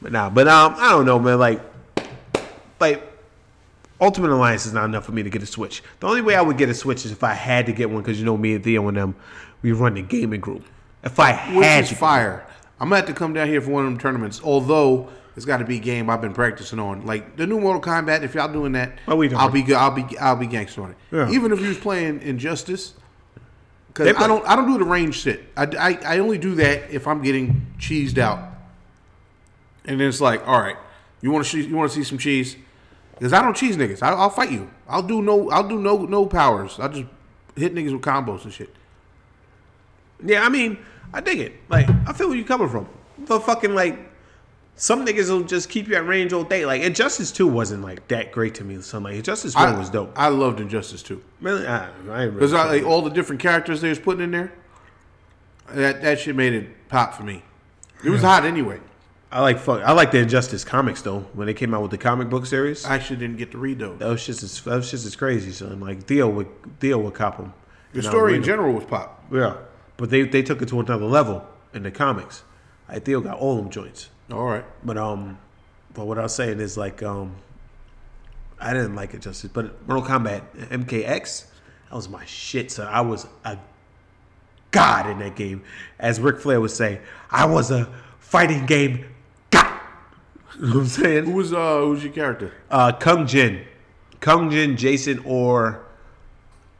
[0.00, 1.38] but nah, but um, I don't know, man.
[1.38, 1.60] Like,
[2.80, 3.02] like
[4.00, 5.82] Ultimate Alliance is not enough for me to get a Switch.
[6.00, 8.02] The only way I would get a Switch is if I had to get one,
[8.02, 9.14] because you know me and Theo and them,
[9.62, 10.64] we run the gaming group.
[11.02, 12.46] If I Which had is to, fire.
[12.78, 14.40] I'm gonna have to come down here for one of them tournaments.
[14.44, 17.80] Although it's got to be a game I've been practicing on, like the new Mortal
[17.80, 18.22] Kombat.
[18.22, 19.76] If y'all doing that, Oh, we I'll be good.
[19.76, 20.96] I'll be I'll be gangster on it.
[21.12, 21.30] Yeah.
[21.30, 22.94] Even if you was playing Injustice,
[23.88, 25.44] because I don't I don't do the range shit.
[25.56, 28.40] I, I I only do that if I'm getting cheesed out.
[29.84, 30.76] And then it's like, all right,
[31.22, 32.56] you want to you want to see some cheese?
[33.18, 34.02] Because I don't cheese niggas.
[34.02, 34.70] I, I'll fight you.
[34.88, 36.78] I'll do no I'll do no no powers.
[36.78, 37.06] I'll just
[37.56, 38.74] hit niggas with combos and shit.
[40.24, 40.78] Yeah, I mean,
[41.12, 41.54] I dig it.
[41.68, 42.88] Like I feel where you coming from.
[43.18, 43.98] The fucking like
[44.76, 46.66] some niggas will just keep you at range all day.
[46.66, 48.82] Like Injustice Two wasn't like that great to me.
[48.82, 50.12] So like Injustice One I, was dope.
[50.14, 51.22] I loved Injustice Two.
[51.40, 54.30] really, I, I really Because uh, like, all the different characters they was putting in
[54.30, 54.52] there,
[55.70, 57.42] that that shit made it pop for me.
[58.04, 58.78] It was hot anyway.
[59.30, 59.82] I like fuck.
[59.82, 61.20] I like the Injustice comics though.
[61.32, 63.78] When they came out with the comic book series, I actually didn't get to read
[63.78, 63.98] those.
[63.98, 65.50] that was just as that was just as crazy.
[65.50, 66.48] So like Theo would
[66.80, 67.52] Theo would cop them.
[67.92, 69.24] The story in general was pop.
[69.32, 69.56] Yeah,
[69.96, 72.44] but they they took it to another level in the comics.
[72.88, 74.10] Like Theo got all them joints.
[74.30, 74.64] All right.
[74.84, 75.38] But um,
[75.92, 77.34] but what I was saying is like um,
[78.60, 81.46] I didn't like Injustice, but Mortal Kombat MKX,
[81.88, 82.70] that was my shit.
[82.70, 83.58] So I was a
[84.70, 85.62] god in that game,
[85.98, 87.00] as Ric Flair would say.
[87.30, 89.04] I was a fighting game.
[90.60, 91.32] You know what I'm Who saying?
[91.34, 92.52] was uh who was your character?
[92.70, 93.64] Uh, Kung Jin,
[94.20, 95.84] Kung Jin, Jason, or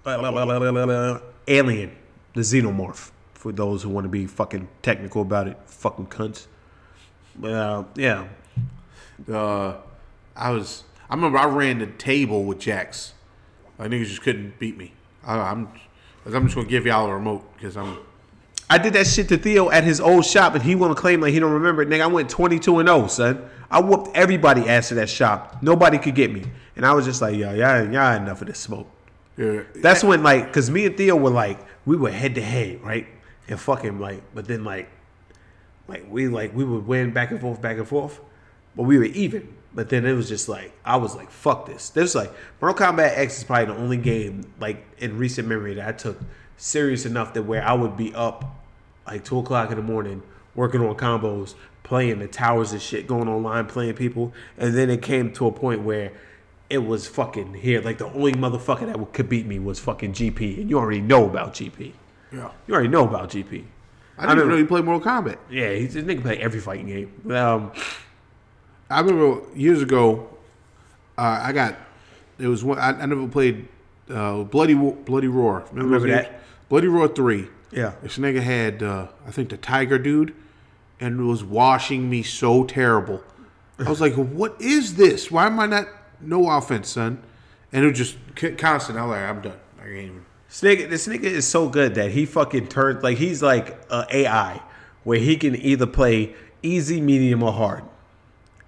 [0.05, 1.97] Alien,
[2.35, 3.11] the Xenomorph.
[3.35, 6.47] For those who want to be fucking technical about it, fucking cunts.
[7.37, 8.27] But uh, yeah,
[9.31, 9.74] Uh,
[10.35, 10.85] I was.
[11.09, 13.12] I remember I ran the table with Jax.
[13.79, 14.95] I niggas just couldn't beat me.
[15.24, 15.68] I, I'm.
[16.24, 17.99] I'm just gonna give y'all a remote because I'm.
[18.68, 21.20] I did that shit to Theo at his old shop, and he want to claim
[21.20, 21.88] like he don't remember it.
[21.88, 23.48] Nigga, I went 22 and 0, son.
[23.70, 25.62] I whooped everybody ass at that shop.
[25.62, 26.44] Nobody could get me,
[26.74, 28.88] and I was just like, yo, y'all, y'all enough of this smoke.
[29.36, 32.82] Yeah, That's when like, cause me and Theo were like, we were head to head,
[32.82, 33.06] right?
[33.48, 34.88] And fucking like, but then like,
[35.88, 38.20] like we like we would win back and forth, back and forth,
[38.74, 39.54] but we were even.
[39.74, 41.90] But then it was just like I was like, fuck this.
[41.90, 45.74] This was like Mortal Kombat X is probably the only game like in recent memory
[45.74, 46.18] that I took
[46.57, 48.44] serious enough that where I would be up
[49.07, 50.22] like two o'clock in the morning
[50.54, 55.02] working on combos, playing the towers and shit, going online playing people, and then it
[55.02, 56.12] came to a point where
[56.70, 57.80] it was fucking here.
[57.80, 61.26] Like the only motherfucker that could beat me was fucking GP, and you already know
[61.26, 61.92] about GP.
[62.32, 62.50] yeah.
[62.66, 63.64] You already know about GP.
[64.18, 65.36] I didn't remember- really played Mortal Kombat.
[65.50, 67.30] Yeah, he's this nigga play every fighting game.
[67.30, 67.70] Um,
[68.88, 70.28] I remember years ago,
[71.18, 71.76] uh, I got
[72.38, 73.68] it was one I, I never played
[74.11, 75.64] uh, Bloody Bloody Roar.
[75.70, 76.40] Remember, remember that.
[76.68, 77.48] Bloody Roar three.
[77.72, 77.92] Yeah.
[78.02, 80.34] this nigga had uh, I think the Tiger dude,
[81.00, 83.22] and was washing me so terrible.
[83.78, 85.30] I was like, "What is this?
[85.30, 85.86] Why am I not?
[86.20, 87.22] No offense, son."
[87.72, 88.16] And it was just
[88.58, 88.98] constant.
[88.98, 89.58] I was like, "I'm done.
[89.78, 93.18] I can't even." This nigga, this nigga is so good that he fucking turned like
[93.18, 94.62] he's like a AI
[95.04, 97.82] where he can either play easy, medium, or hard.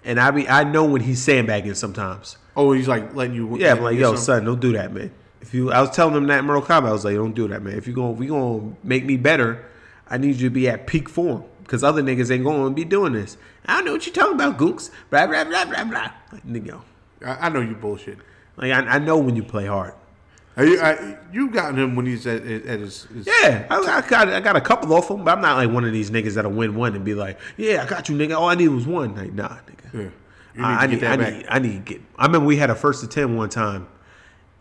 [0.04, 2.36] And I mean, I know when he's sandbagging sometimes.
[2.56, 3.56] Oh, he's like letting you.
[3.58, 5.10] Yeah, I'm like, yo, get some- son, don't do that, man.
[5.40, 7.48] If you, I was telling him that in Mortal Kombat, I was like, don't do
[7.48, 7.74] that, man.
[7.74, 9.64] If you gonna, we gonna make me better,
[10.08, 13.12] I need you to be at peak form because other niggas ain't gonna be doing
[13.12, 13.36] this.
[13.66, 14.90] I don't know what you're talking about, Gooks.
[15.10, 16.12] Blah blah blah blah blah.
[16.32, 16.80] Like, nigga,
[17.24, 18.18] I, I know you bullshit.
[18.56, 19.94] like I, I know when you play hard.
[20.56, 24.08] Are you, I, you gotten him when he's at, at his, his Yeah, I, I
[24.08, 26.34] got I got a couple off him, but I'm not like one of these niggas
[26.34, 28.36] that'll win one and be like, yeah, I got you, nigga.
[28.36, 29.14] All I need was one.
[29.14, 29.94] Like, nah, nigga.
[29.94, 30.00] Yeah.
[30.00, 32.00] Need I, I need, I need, I need get.
[32.16, 33.86] I remember we had a first to ten one time,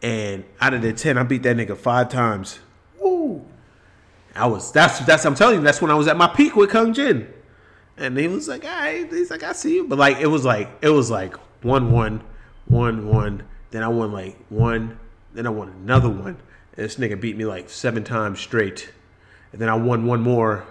[0.01, 2.59] and out of the ten, I beat that nigga five times.
[2.99, 3.45] Woo.
[4.35, 6.69] I was that's that's I'm telling you that's when I was at my peak with
[6.69, 7.31] Kung Jin,
[7.97, 10.45] and he was like, all right, he's like, I see you, but like it was
[10.45, 12.23] like it was like one one,
[12.67, 14.99] one one, then I won like one,
[15.33, 16.37] then I won another one.
[16.75, 18.91] And this nigga beat me like seven times straight,
[19.51, 20.65] and then I won one more.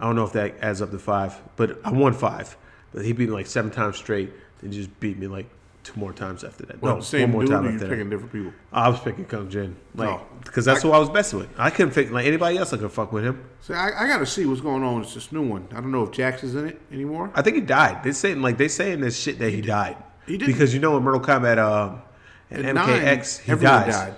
[0.00, 2.56] I don't know if that adds up to five, but I won five.
[2.92, 5.46] But he beat me like seven times straight, then just beat me like
[5.82, 6.80] two more times after that.
[6.82, 7.88] Well, no, same one more dude, time after that.
[7.90, 8.52] picking different people?
[8.72, 10.26] I was picking Kung Jin, like No.
[10.44, 11.48] because that's who I was messing with.
[11.58, 12.72] I couldn't pick like anybody else.
[12.72, 13.44] I could fuck with him.
[13.60, 15.66] So I, I got to see what's going on with this new one.
[15.72, 17.30] I don't know if Jax is in it anymore.
[17.34, 18.02] I think he died.
[18.02, 19.96] They saying like they saying this shit that he, died.
[20.26, 20.52] He didn't.
[20.52, 22.02] because you know in Mortal Kombat um,
[22.50, 23.94] and In MKX he dies.
[23.94, 24.16] died.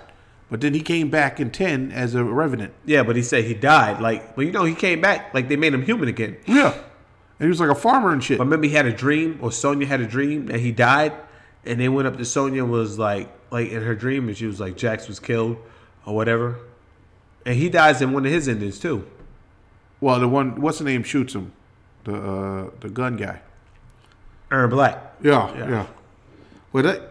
[0.49, 2.73] But then he came back in 10 as a Revenant.
[2.85, 3.99] Yeah, but he said he died.
[4.01, 5.33] Like, but you know he came back.
[5.33, 6.37] Like they made him human again.
[6.45, 6.73] Yeah.
[7.39, 8.37] And he was like a farmer and shit.
[8.37, 11.11] But remember he had a dream, or Sonya had a dream that he died,
[11.65, 14.45] and they went up to Sonya and was like, like in her dream, and she
[14.45, 15.57] was like Jax was killed
[16.05, 16.57] or whatever,
[17.45, 19.05] and he dies in one of his endings too.
[20.01, 21.53] Well, the one, what's the name, shoots him.
[22.03, 23.41] The uh, the gun guy.
[24.51, 25.15] Erron Black.
[25.23, 25.69] Yeah, Yeah.
[25.69, 25.87] yeah.
[26.73, 27.01] Well, that,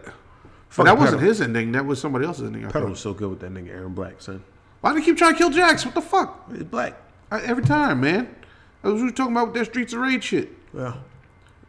[0.77, 1.71] that wasn't his ending.
[1.71, 2.65] That was somebody else's ending.
[2.65, 2.87] I thought.
[2.87, 4.43] was so good with that nigga Erron Black, son.
[4.81, 5.85] Why do they keep trying to kill Jax?
[5.85, 6.51] What the fuck?
[6.51, 6.95] He's black.
[7.31, 8.25] I, every time, man.
[8.81, 10.49] That's what we were talking about with that Streets of Rage shit.
[10.73, 10.97] Well,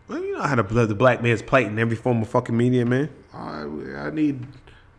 [0.09, 2.57] well, you know how to blood the black man's plight in every form of fucking
[2.57, 3.09] media, man.
[3.32, 3.62] I,
[3.96, 4.46] I need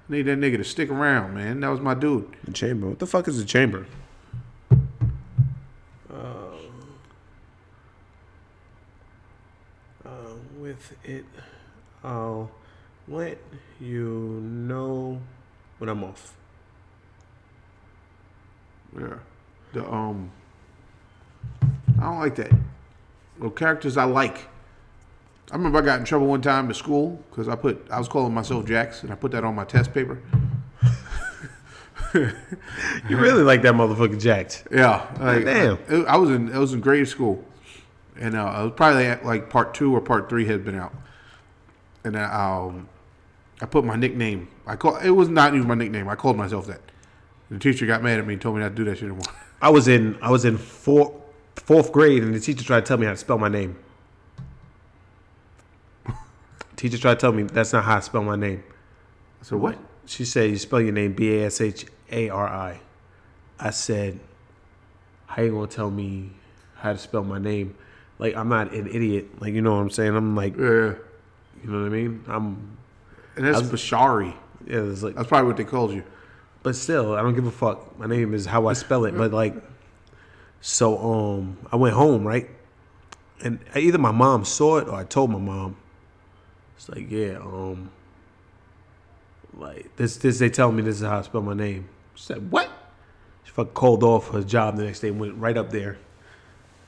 [0.09, 1.59] I need that nigga to stick around, man.
[1.61, 2.31] That was my dude.
[2.43, 2.89] The chamber.
[2.89, 3.85] What the fuck is the chamber?
[10.05, 10.15] Uh,
[10.59, 11.25] with it,
[12.03, 12.51] I'll
[13.07, 13.37] let
[13.79, 15.21] you know
[15.77, 16.35] when I'm off.
[18.97, 19.17] Yeah.
[19.73, 20.31] The um
[21.99, 22.51] I don't like that.
[23.39, 24.47] Well, characters I like.
[25.51, 28.07] I remember I got in trouble one time at school because I put I was
[28.07, 30.19] calling myself Jax and I put that on my test paper.
[33.09, 34.67] You really like that motherfucker jacked.
[34.71, 35.77] Yeah, like, Damn.
[35.89, 37.43] I, I was in I was in grade school,
[38.17, 40.93] and uh, I was probably at, like part two or part three had been out,
[42.03, 42.87] and I, um,
[43.61, 44.47] I put my nickname.
[44.65, 46.07] I call it was not even my nickname.
[46.07, 46.81] I called myself that.
[47.49, 49.27] The teacher got mad at me and told me not to do that shit anymore.
[49.61, 51.21] I was in I was in four,
[51.55, 53.77] fourth grade, and the teacher tried to tell me how to spell my name.
[56.75, 58.63] Teacher tried to tell me that's not how I spell my name.
[59.41, 59.77] So what?
[60.05, 62.79] She said you spell your name B A S H A R I.
[63.59, 64.19] I said,
[65.27, 66.31] how you gonna tell me
[66.75, 67.75] how to spell my name?
[68.19, 69.41] Like I'm not an idiot.
[69.41, 70.15] Like you know what I'm saying?
[70.15, 70.93] I'm like, Yeah,
[71.63, 72.23] you know what I mean?
[72.27, 72.77] I'm
[73.35, 74.33] and that's Bashari.
[74.67, 74.79] yeah.
[74.83, 76.03] It's like, That's probably what they called you.
[76.63, 77.97] but still, I don't give a fuck.
[77.99, 79.17] My name is how I spell it.
[79.17, 79.55] But like,
[80.61, 82.49] so um, I went home right,
[83.43, 85.75] and either my mom saw it or I told my mom.
[86.87, 87.89] It's like yeah, um,
[89.55, 91.89] like this this they tell me this is how I spell my name.
[92.13, 92.69] She said what?
[93.43, 95.97] She fucking called off her job the next day, and went right up there.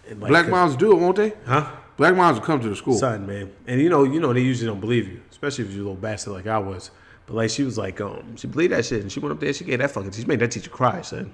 [0.07, 1.33] And like, Black moms do it, won't they?
[1.47, 1.71] huh?
[1.97, 2.93] Black moms will come to the school.
[2.93, 3.51] son, man.
[3.65, 5.95] And you know, you know, they usually don't believe you, especially if you're a little
[5.95, 6.91] bastard like I was.
[7.25, 9.51] But like, she was like, um, she believed that shit, and she went up there,
[9.51, 11.33] she gave that fucking, she made that teacher cry, son.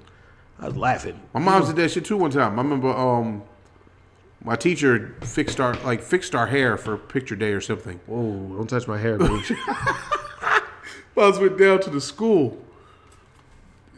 [0.57, 1.20] I was laughing.
[1.34, 2.57] My mom did that shit too one time.
[2.57, 3.43] I remember um,
[4.44, 8.00] my teacher fixed our like fixed our hair for picture day or something.
[8.06, 9.56] Whoa, don't touch my hair, bitch.
[11.16, 12.62] Moms went down to the school.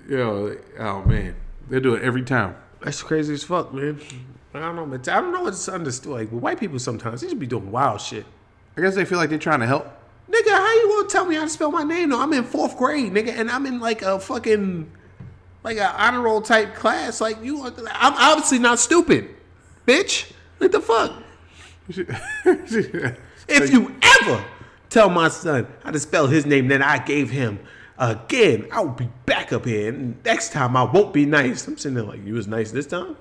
[0.08, 1.36] Yo, oh man,
[1.70, 2.56] they do it every time.
[2.82, 4.00] That's crazy as fuck, man.
[4.54, 5.00] I don't know, man.
[5.00, 6.12] I don't know what's understood.
[6.12, 8.26] Like with white people, sometimes they just be doing wild shit.
[8.78, 9.86] I guess they feel like they're trying to help.
[10.30, 12.10] Nigga, how you gonna tell me how to spell my name?
[12.10, 14.92] No, I'm in fourth grade, nigga, and I'm in like a fucking
[15.64, 17.22] like a honor roll type class.
[17.22, 19.35] Like you, I'm obviously not stupid,
[19.86, 20.32] bitch.
[20.58, 21.14] What the fuck?
[23.48, 24.44] If you ever
[24.90, 27.60] tell my son how to spell his name that I gave him
[27.98, 29.90] again, I will be back up here.
[29.90, 31.68] And next time I won't be nice.
[31.68, 33.16] I'm sitting there like, you was nice this time?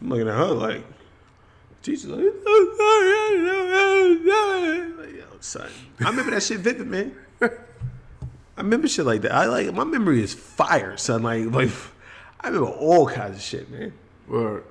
[0.00, 0.84] I'm looking at her like,
[1.82, 2.34] teacher's like, like,
[5.16, 5.68] yo, son.
[6.00, 7.16] I remember that shit vivid, man.
[7.40, 7.50] I
[8.60, 9.32] remember shit like that.
[9.32, 11.22] I like my memory is fire, son.
[11.22, 11.70] Like, like
[12.40, 13.92] I remember all kinds of shit, man.
[14.30, 14.62] Or,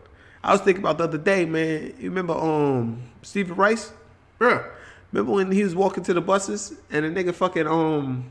[0.43, 1.93] I was thinking about the other day, man.
[1.99, 3.91] You remember um Stephen Rice?
[4.39, 4.63] yeah,
[5.11, 8.29] Remember when he was walking to the buses and a nigga fucking um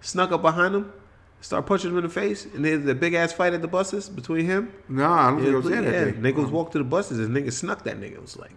[0.00, 0.92] snuck up behind him,
[1.40, 4.08] started punching him in the face, and there's a big ass fight at the buses
[4.08, 4.72] between him.
[4.88, 6.12] nah, I don't think I was that day.
[6.12, 8.12] niggas walked to the buses and nigga snuck that nigga.
[8.14, 8.52] It was like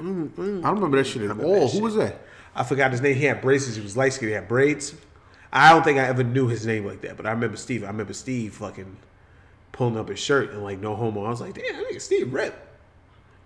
[0.00, 1.68] I don't remember that shit at all.
[1.68, 2.20] Who was that?
[2.54, 3.16] I forgot his name.
[3.16, 3.76] He had braces.
[3.76, 4.30] He was light skinned.
[4.30, 4.94] He had braids.
[5.52, 7.82] I don't think I ever knew his name like that, but I remember Steve.
[7.84, 8.96] I remember Steve fucking
[9.78, 11.24] pulling up his shirt and like no homo.
[11.24, 12.54] I was like, damn, nigga Steve rip.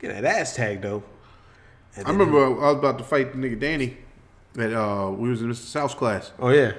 [0.01, 1.05] Get that ass tag though.
[1.97, 3.99] I remember I was about to fight the nigga Danny.
[4.55, 5.57] That uh, we was in Mr.
[5.57, 6.33] South's class.
[6.39, 6.73] Oh yeah.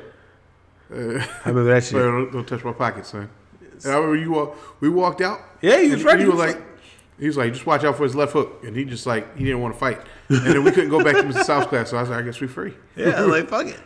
[0.92, 1.94] Uh, I remember that shit.
[1.94, 3.30] Don't, don't touch my pocket, son.
[3.62, 5.40] And I remember you walk, we walked out.
[5.62, 6.24] Yeah, he was ready.
[6.24, 6.60] He was like,
[7.20, 9.46] he was like, just watch out for his left hook, and he just like he
[9.46, 10.02] didn't want to fight.
[10.30, 11.44] And then we couldn't go back to Mr.
[11.44, 12.74] South's class, so I was like, I guess we free.
[12.96, 13.80] Yeah, like fuck it.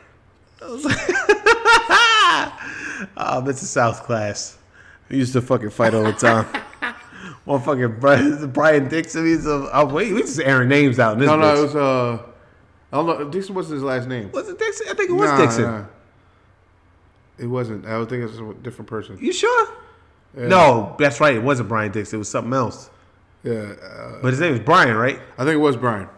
[0.62, 0.98] I was like,
[3.18, 3.66] oh, Mr.
[3.66, 4.57] South class.
[5.10, 6.46] We used to fucking fight all the time.
[7.46, 9.26] One fucking Brian, Brian Dixon.
[9.26, 11.28] He's a, oh wait, we just airing names out in this.
[11.28, 12.24] No, no, it was uh,
[12.92, 13.30] I don't know.
[13.30, 14.32] Dixon wasn't his last name.
[14.32, 14.88] was it Dixon?
[14.90, 15.64] I think it was Nah, Dixon.
[15.64, 15.86] nah.
[17.38, 17.86] It wasn't.
[17.86, 19.18] I was thinking it was a different person.
[19.22, 19.70] You sure?
[20.34, 21.36] No, that's right.
[21.36, 22.18] It wasn't Brian Dixon.
[22.18, 22.90] It was something else.
[23.44, 25.20] Yeah, uh, But his name was Brian, right?
[25.38, 26.10] I think it was Brian.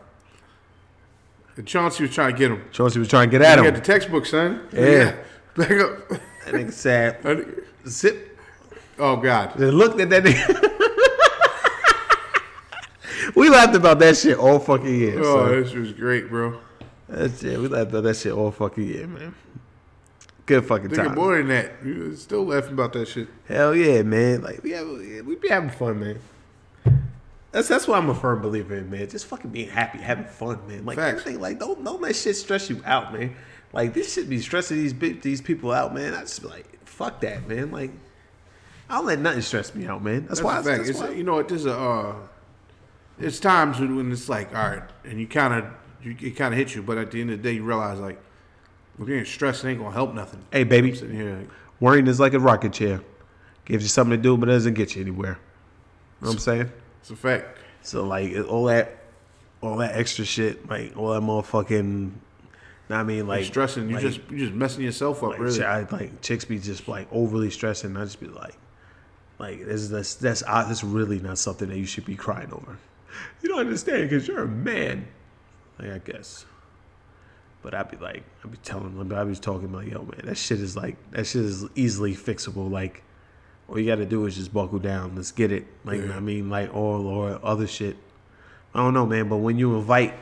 [1.58, 2.64] And Chauncey was trying to get him.
[2.72, 3.66] Chauncey was trying to get at He him.
[3.66, 4.68] had the textbook, son.
[4.72, 5.16] Yeah.
[5.56, 6.10] Back up.
[6.10, 8.29] That nigga said, "Zip."
[9.00, 9.54] Oh God.
[9.56, 10.70] They looked at that nigga.
[13.36, 15.20] we laughed about that shit all fucking year.
[15.20, 15.62] Oh, son.
[15.64, 16.60] this was great, bro.
[17.08, 17.58] That's it.
[17.60, 19.34] We laughed about that shit all fucking year, man.
[20.46, 21.16] Good fucking Thinking time.
[21.16, 21.74] more than that.
[21.86, 23.28] You still laughing about that shit.
[23.48, 24.42] Hell yeah, man.
[24.42, 26.20] Like we have, we be having fun, man.
[27.52, 29.10] That's that's what I'm a firm believer in, man.
[29.10, 30.86] Just fucking being happy, having fun, man.
[30.86, 31.22] Like Facts.
[31.22, 33.36] everything, like don't don't let shit stress you out, man.
[33.74, 36.14] Like this shit be stressing these these people out, man.
[36.14, 37.72] I just be like, fuck that, man.
[37.72, 37.92] Like
[38.90, 40.26] I don't let nothing stress me out, man.
[40.26, 40.62] That's, That's why.
[40.62, 41.12] That's It's, why.
[41.12, 41.48] you know what?
[41.48, 41.78] There's a.
[41.78, 42.16] Uh,
[43.20, 45.72] it's times when, it's like, all right, and you kind of,
[46.02, 48.00] you, it kind of hits you, but at the end of the day, you realize
[48.00, 48.18] like,
[48.98, 50.42] if you're stressed, it ain't gonna help nothing.
[50.52, 51.50] hey, baby, Sitting here, like,
[51.82, 53.02] worrying is like a rocket chair.
[53.66, 55.38] Gives you something to do, but doesn't get you anywhere.
[56.22, 56.72] You know what I'm saying?
[57.02, 57.58] it's a fact.
[57.82, 58.98] So like all that,
[59.62, 62.12] all that extra shit, like all that motherfucking.
[62.90, 65.64] I mean, like stressing, you like- just you just messing yourself up, Like, really.
[65.64, 67.96] I, like chicks be just like overly stressing.
[67.96, 68.56] I just be like,
[69.40, 72.78] Like that's that's that's, uh, really not something that you should be crying over.
[73.42, 75.08] You don't understand because you're a man.
[75.80, 76.46] Like I guess.
[77.62, 80.38] But I'd be like, I'd be telling them, I'd be talking like, yo, man, that
[80.38, 82.72] shit is like, that shit is easily fixable.
[82.72, 83.04] Like,
[83.68, 85.16] all you got to do is just buckle down.
[85.16, 85.68] Let's get it.
[85.84, 86.16] Like, Yeah.
[86.16, 87.98] I mean, like, or or other shit.
[88.74, 89.28] I don't know, man.
[89.28, 90.14] But when you invite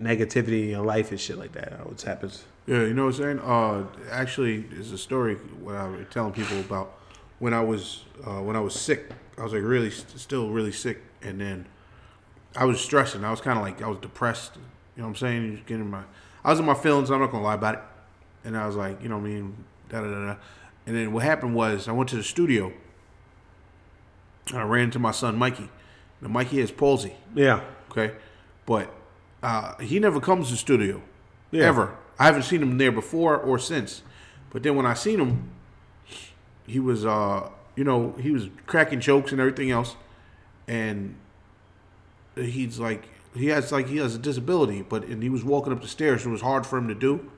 [0.00, 2.44] negativity in your life and shit like that, that what happens.
[2.66, 3.38] Yeah, you know what I'm saying?
[3.40, 6.97] Uh, actually, there's a story what I was telling people about
[7.38, 9.10] when I was uh, when I was sick.
[9.36, 11.66] I was like really still really sick, and then
[12.56, 13.24] I was stressing.
[13.24, 14.56] I was kind of like I was depressed.
[14.56, 15.54] You know what I'm saying?
[15.56, 16.02] Just getting my
[16.44, 17.10] I was in my feelings.
[17.10, 17.80] I'm not gonna lie about it.
[18.44, 19.64] And I was like, you know what I mean?
[19.88, 20.26] Da da da.
[20.26, 20.36] da.
[20.86, 22.72] And then what happened was I went to the studio.
[24.48, 25.68] And I ran into my son Mikey.
[26.20, 27.14] Now Mikey has palsy.
[27.34, 27.60] Yeah.
[27.90, 28.14] Okay,
[28.66, 28.92] but
[29.42, 31.00] uh, he never comes to the studio
[31.50, 31.64] Yeah.
[31.64, 31.96] ever.
[32.18, 34.02] I haven't seen him there before or since.
[34.50, 35.50] But then when I seen him,
[36.68, 39.96] he was, uh, you know, he was cracking jokes and everything else,
[40.66, 41.14] and
[42.36, 45.80] he's like, he has like he has a disability, but and he was walking up
[45.80, 46.26] the stairs.
[46.26, 47.30] It was hard for him to do,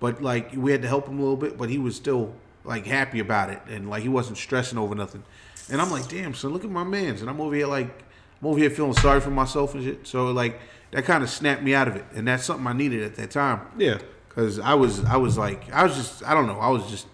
[0.00, 1.56] but like we had to help him a little bit.
[1.56, 5.22] But he was still like happy about it, and like he wasn't stressing over nothing.
[5.70, 8.04] And I'm like, damn, son, look at my man's, and I'm over here like,
[8.40, 10.06] I'm over here feeling sorry for myself and shit.
[10.06, 10.60] So like
[10.90, 13.30] that kind of snapped me out of it, and that's something I needed at that
[13.30, 13.60] time.
[13.78, 13.98] Yeah.
[14.28, 17.06] Cause I was, I was like, I was just, I don't know, I was just,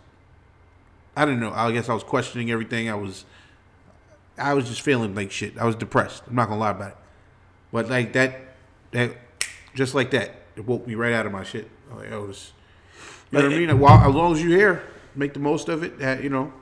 [1.17, 1.53] I don't know.
[1.53, 2.89] I guess I was questioning everything.
[2.89, 3.25] I was,
[4.39, 5.59] I was just feeling like shit.
[5.59, 6.23] I was depressed.
[6.29, 6.97] I'm not gonna lie about it.
[7.73, 8.41] But like that,
[8.93, 9.17] that,
[9.75, 11.69] just like that, it woke me right out of my shit.
[11.91, 12.53] I'm like, oh, this,
[13.31, 13.79] you know what I mean?
[13.79, 14.83] While, as long as you're here,
[15.15, 15.99] make the most of it.
[15.99, 16.53] That, you know,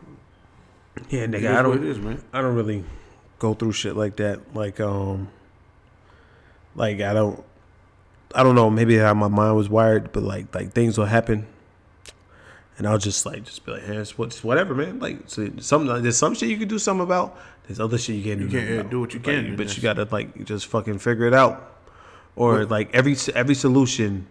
[1.09, 1.57] Yeah, nigga.
[1.57, 1.79] I don't.
[1.79, 2.23] it is, man.
[2.33, 2.85] I don't really
[3.39, 4.55] go through shit like that.
[4.55, 5.29] Like um,
[6.75, 7.45] like I don't.
[8.35, 8.69] I don't know.
[8.69, 11.47] Maybe how my mind was wired, but like like things will happen,
[12.79, 14.99] and I'll just like just be like, hey, it's what- it's whatever, man.
[15.01, 17.37] Like so some there's some shit you can do something about.
[17.67, 18.41] There's other shit you can't.
[18.41, 18.91] You do can't, about.
[18.91, 21.77] do what you Like, can, but and you gotta like just fucking figure it out,
[22.37, 24.27] or like every every solution,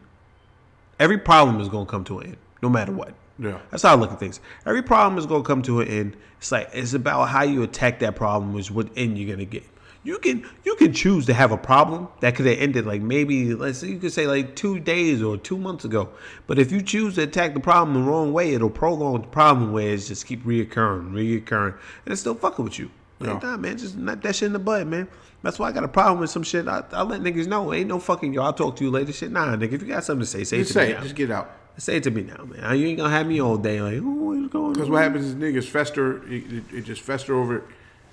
[1.00, 3.14] every problem is gonna come to an end, no matter what.
[3.40, 3.60] Yeah.
[3.70, 4.40] That's how I look at things.
[4.66, 6.18] Every problem is gonna come to an end.
[6.40, 9.64] It's like it's about how you attack that problem, is what end you're gonna get.
[10.08, 13.54] You can you can choose to have a problem that could have ended like maybe
[13.54, 16.08] let's say you could say like two days or two months ago.
[16.48, 19.74] But if you choose to attack the problem the wrong way, it'll prolong the problem
[19.74, 21.74] where it's just keep reoccurring, reoccurring,
[22.06, 22.90] and it's still fucking with you.
[23.20, 23.50] Like, Yeah.
[23.52, 25.10] nah, man, just nip that shit in the bud, man.
[25.44, 26.70] That's why I got a problem with some shit.
[26.70, 27.74] I, I let niggas know.
[27.74, 28.44] Ain't no fucking yo.
[28.44, 29.12] I'll talk to you later.
[29.12, 29.74] Shit, nah, nigga.
[29.74, 30.92] If you got something to say, say Just it to say me.
[30.92, 30.96] it.
[30.96, 31.04] now.
[31.04, 31.52] Just get out.
[31.80, 32.80] Say it to me now, man.
[32.80, 34.74] You ain't gonna have me all day like, oh, what's going on?
[34.74, 37.64] Because what happens is niggas fester, it, it, it just fester over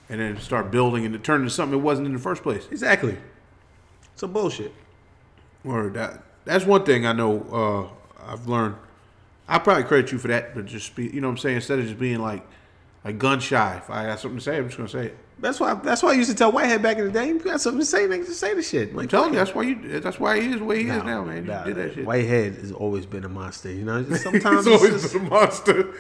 [0.09, 2.67] and then start building, and it turn into something it wasn't in the first place.
[2.71, 3.17] Exactly.
[4.17, 4.73] Some bullshit.
[5.65, 7.91] Or that that's one thing I know
[8.21, 8.77] uh, I've learned.
[9.49, 11.79] I probably credit you for that, but just be you know what I'm saying instead
[11.79, 12.45] of just being like
[13.05, 13.77] like gun shy.
[13.79, 15.19] If I got something to say, I'm just gonna say it.
[15.39, 15.75] That's why.
[15.75, 17.27] That's why I used to tell Whitehead back in the day.
[17.29, 18.25] You got something to say, nigga.
[18.25, 18.95] Just say the shit.
[18.95, 20.01] Like, I'm telling you, that's why you.
[20.01, 21.45] That's why he is the way he Nah, is now, man.
[21.45, 22.05] You nah, did that shit.
[22.07, 23.71] Whitehead has always been a monster.
[23.73, 25.95] You know, sometimes He's it's always just- been a monster.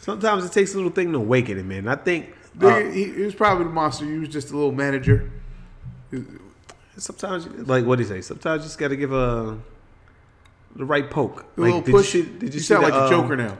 [0.00, 1.86] sometimes it takes a little thing to awaken him, man.
[1.88, 2.34] I think.
[2.60, 4.04] Uh, he, he was probably the monster.
[4.04, 5.30] He was just a little manager.
[6.96, 8.20] sometimes, like what do you say?
[8.20, 9.58] Sometimes you just got to give a
[10.76, 11.46] the right poke.
[11.56, 12.14] A like, little did push.
[12.14, 13.58] You see, did you, you see sound the, like um, Joker now.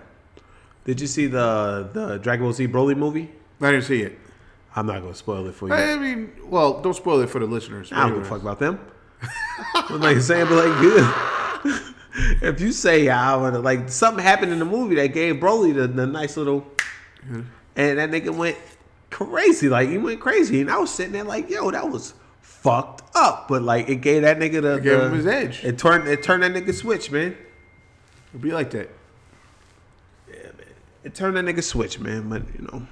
[0.84, 3.30] Did you see the the Dragon Ball Z Broly movie?
[3.60, 4.18] I didn't see it.
[4.74, 5.74] I'm not gonna spoil it for you.
[5.74, 7.92] I mean, well, don't spoil it for the listeners.
[7.92, 8.80] I don't give a fuck about them.
[9.74, 11.14] I'm like saying, but like, good.
[12.42, 15.74] if you say I want to, like, something happened in the movie that gave Broly
[15.74, 16.66] the, the nice little,
[17.28, 18.56] and that nigga went
[19.10, 19.68] crazy.
[19.68, 20.60] Like, he went crazy.
[20.60, 23.48] And I was sitting there like, yo, that was fucked up.
[23.48, 24.74] But like, it gave that nigga the.
[24.76, 25.64] It gave the- him his edge.
[25.64, 27.36] It turned, it turned that nigga switch, man.
[28.30, 28.90] It'd be like that.
[30.28, 30.54] Yeah, man.
[31.04, 32.28] It turned that nigga switch, man.
[32.28, 32.86] But, you know.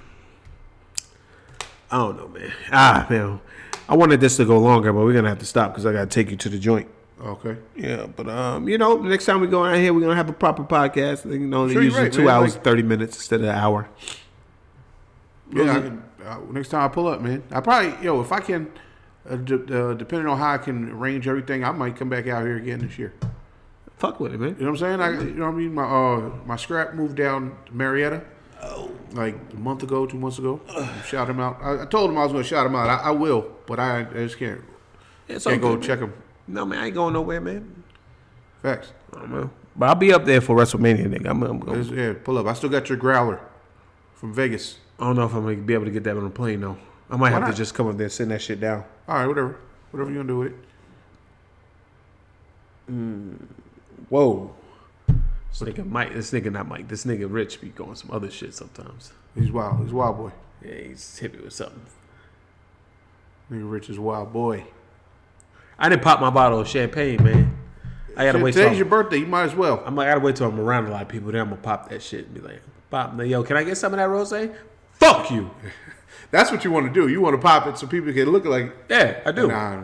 [1.91, 2.51] I don't know, man.
[2.71, 3.39] Ah, man.
[3.87, 6.01] I wanted this to go longer, but we're to have to stop because I got
[6.01, 6.87] to take you to the joint.
[7.21, 7.57] Okay.
[7.75, 10.33] Yeah, but um, you know, next time we go out here, we're gonna have a
[10.33, 11.25] proper podcast.
[11.29, 12.29] You know, Sure, usually right, two man.
[12.35, 13.89] hours, Like- thirty minutes instead of an hour.
[15.51, 15.91] Yeah,
[16.25, 17.43] uh, next time I pull up, man.
[17.51, 18.71] I probably, yo, if I can,
[19.29, 22.43] uh, d- uh, depending on how I can arrange everything, I might come back out
[22.45, 23.13] here again this year.
[23.97, 24.55] Fuck with it, man.
[24.59, 25.01] You know what I'm saying?
[25.01, 25.73] I, you know what I mean?
[25.73, 28.21] My uh, my scrap moved down to Marietta.
[29.13, 30.61] Like a month ago, two months ago.
[31.05, 31.57] shout him out.
[31.61, 32.87] I, I told him I was going to shout him out.
[32.89, 34.61] I, I will, but I, I just can't.
[35.27, 36.09] It's Can't go good, check man.
[36.09, 36.15] him.
[36.47, 37.83] No, man, I ain't going nowhere, man.
[38.61, 38.91] Facts.
[39.13, 41.29] I don't know, but I'll be up there for WrestleMania, nigga.
[41.29, 41.83] I'm, I'm going.
[41.95, 42.45] Yeah, pull up.
[42.47, 43.39] I still got your growler
[44.13, 44.77] from Vegas.
[44.99, 46.77] I don't know if I'm gonna be able to get that on a plane though.
[47.09, 47.51] I might have not?
[47.51, 48.83] to just come up there and send that shit down.
[49.07, 49.57] All right, whatever.
[49.91, 50.57] Whatever you gonna do with it.
[52.91, 53.37] Mm,
[54.09, 54.53] whoa.
[55.07, 58.53] This nigga Mike, this nigga not Mike, this nigga Rich be going some other shit
[58.53, 59.13] sometimes.
[59.35, 59.79] He's wild.
[59.81, 60.31] He's a wild boy.
[60.63, 61.81] Yeah, he's hit me with something.
[63.51, 64.65] Nigga Rich is a wild boy.
[65.77, 67.57] I didn't pop my bottle of champagne, man.
[68.17, 69.19] I gotta wait till Today's your birthday.
[69.19, 69.81] You might as well.
[69.85, 71.31] I'm like, I gotta wait till I'm around a lot of people.
[71.31, 73.93] Then I'm gonna pop that shit and be like, pop, yo, can I get some
[73.93, 74.33] of that rose?
[74.99, 75.49] Fuck you.
[76.31, 77.07] That's what you want to do.
[77.07, 78.71] You want to pop it so people can look like.
[78.89, 79.47] Yeah, I do.
[79.47, 79.81] Nah,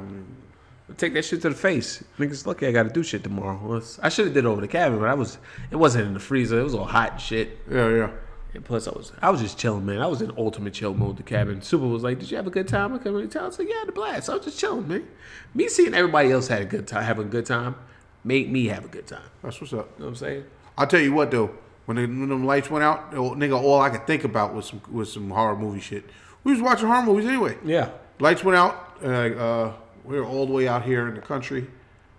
[0.98, 2.04] Take that shit to the face.
[2.18, 3.60] Niggas, lucky I gotta do shit tomorrow.
[3.62, 5.40] Well, I should have did it over the cabin, but I was.
[5.70, 6.60] It wasn't in the freezer.
[6.60, 7.58] It was all hot and shit.
[7.70, 8.10] yeah, yeah.
[8.54, 10.00] And plus, I was I was just chilling, man.
[10.00, 11.18] I was in ultimate chill mode.
[11.18, 11.62] The cabin.
[11.62, 13.44] Super was like, "Did you have a good time?" I couldn't really tell.
[13.44, 15.06] I was like, "Yeah, the blast." I was just chilling, man.
[15.54, 17.76] Me seeing everybody else had a good time, having a good time,
[18.24, 19.28] made me have a good time.
[19.44, 19.90] That's what's up.
[19.98, 20.46] You know what I'm saying?
[20.78, 21.52] I'll tell you what though,
[21.86, 24.82] when, the, when them lights went out, nigga, all I could think about was some
[24.92, 26.04] was some horror movie shit.
[26.44, 27.58] We was watching horror movies anyway.
[27.64, 27.90] Yeah.
[28.20, 28.98] Lights went out.
[29.04, 29.74] Uh, uh,
[30.04, 31.68] we were all the way out here in the country.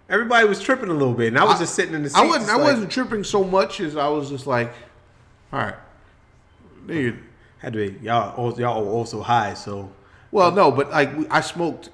[0.08, 2.18] Everybody was tripping a little bit, and I was just sitting in the seat.
[2.18, 2.50] I wasn't.
[2.50, 4.72] I like- wasn't tripping so much as I was just like,
[5.52, 5.74] all right,
[6.86, 7.18] nigga.
[7.58, 8.58] Had to be y'all.
[8.58, 9.90] Y'all were also high, so
[10.30, 11.88] Well, no, but like I smoked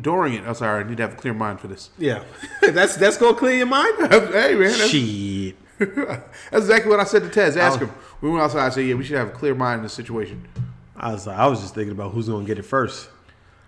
[0.00, 0.44] during it.
[0.44, 1.90] I was like, all right, I need to have a clear mind for this.
[1.98, 2.24] yeah.
[2.62, 3.94] that's that's gonna clear your mind.
[4.10, 5.56] hey man, Shit.
[5.86, 7.56] That's exactly what I said to Tez.
[7.56, 7.86] Ask Oh.
[7.86, 7.94] him.
[8.20, 8.66] We went outside.
[8.66, 10.46] I said, yeah, we should have a clear mind in this situation.
[10.96, 13.08] I was like, I was just thinking about who's gonna get it first.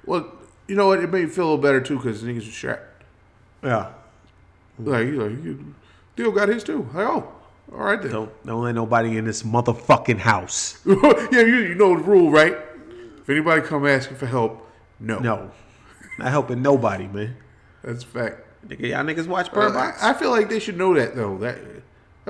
[0.05, 0.33] Well,
[0.69, 1.01] you know what?
[1.01, 3.03] It made me feel a little better too because niggas was strapped.
[3.62, 3.89] Yeah.
[4.79, 5.75] Like, you like, you-
[6.17, 6.89] Dio got his too.
[6.95, 7.33] Like, oh,
[7.73, 8.11] all right then.
[8.12, 10.79] Don't don't let nobody in this motherfucking house.
[10.87, 12.57] yeah, you, you know the rule, right?
[13.21, 14.67] If anybody come asking for help,
[15.01, 15.19] no.
[15.19, 15.51] No.
[16.19, 17.37] Not helping nobody, man.
[17.83, 18.41] That's a fact.
[18.67, 20.03] Nigga, y'all niggas watch Bird Box?
[20.03, 21.37] I, I feel like they should know that though.
[21.39, 21.59] That,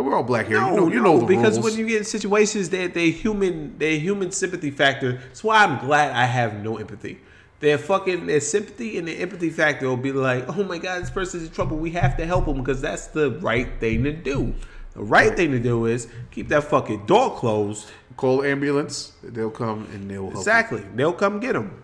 [0.04, 0.60] we're all black here.
[0.60, 1.70] no, you know, you no, know the because rules.
[1.70, 5.12] when you get in situations that they human, they human sympathy factor.
[5.12, 7.20] That's why I'm glad I have no empathy.
[7.60, 11.10] Their fucking their sympathy and their empathy factor will be like, oh my god, this
[11.10, 11.78] person's in trouble.
[11.78, 14.54] We have to help him because that's the right thing to do.
[14.92, 17.88] The right thing to do is keep that fucking door closed.
[18.16, 20.36] call ambulance, they'll come and they'll help.
[20.36, 20.84] Exactly.
[20.94, 21.82] They'll come get him.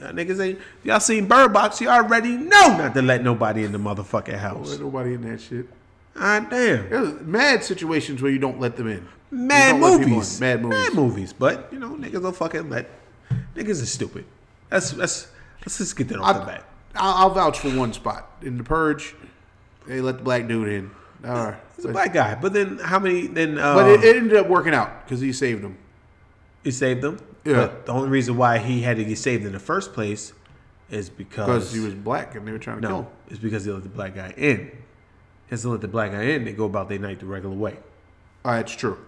[0.00, 0.58] Y'all niggas ain't.
[0.84, 1.80] Y'all seen Bird Box?
[1.80, 4.72] You already know not to let nobody in the motherfucking house.
[4.72, 5.66] Ain't nobody in that shit.
[6.20, 6.88] Ah damn.
[6.90, 9.06] There's mad situations where you don't let them in.
[9.30, 10.40] Mad don't let people movies.
[10.40, 10.78] Mad movies.
[10.78, 11.32] Mad movies.
[11.32, 12.88] But you know, niggas will fucking let.
[13.54, 14.24] Niggas are stupid.
[14.70, 15.28] That's that's.
[15.60, 16.64] Let's just get that off the bat.
[16.94, 19.14] I'll, I'll vouch for one spot in the purge.
[19.86, 20.90] They let the black dude in.
[21.24, 22.36] All right, He's a black guy.
[22.36, 23.26] But then how many?
[23.26, 25.76] Then uh, but it, it ended up working out because he saved them.
[26.64, 27.18] he saved them.
[27.44, 27.54] Yeah.
[27.54, 30.32] But the only reason why he had to get saved in the first place
[30.90, 33.04] is because Because he was black and they were trying to kill him.
[33.04, 34.70] no, it's because he let the black guy in.
[35.48, 36.44] He has to let the black guy in.
[36.44, 37.78] They go about their night the regular way.
[38.44, 38.98] Oh, that's true.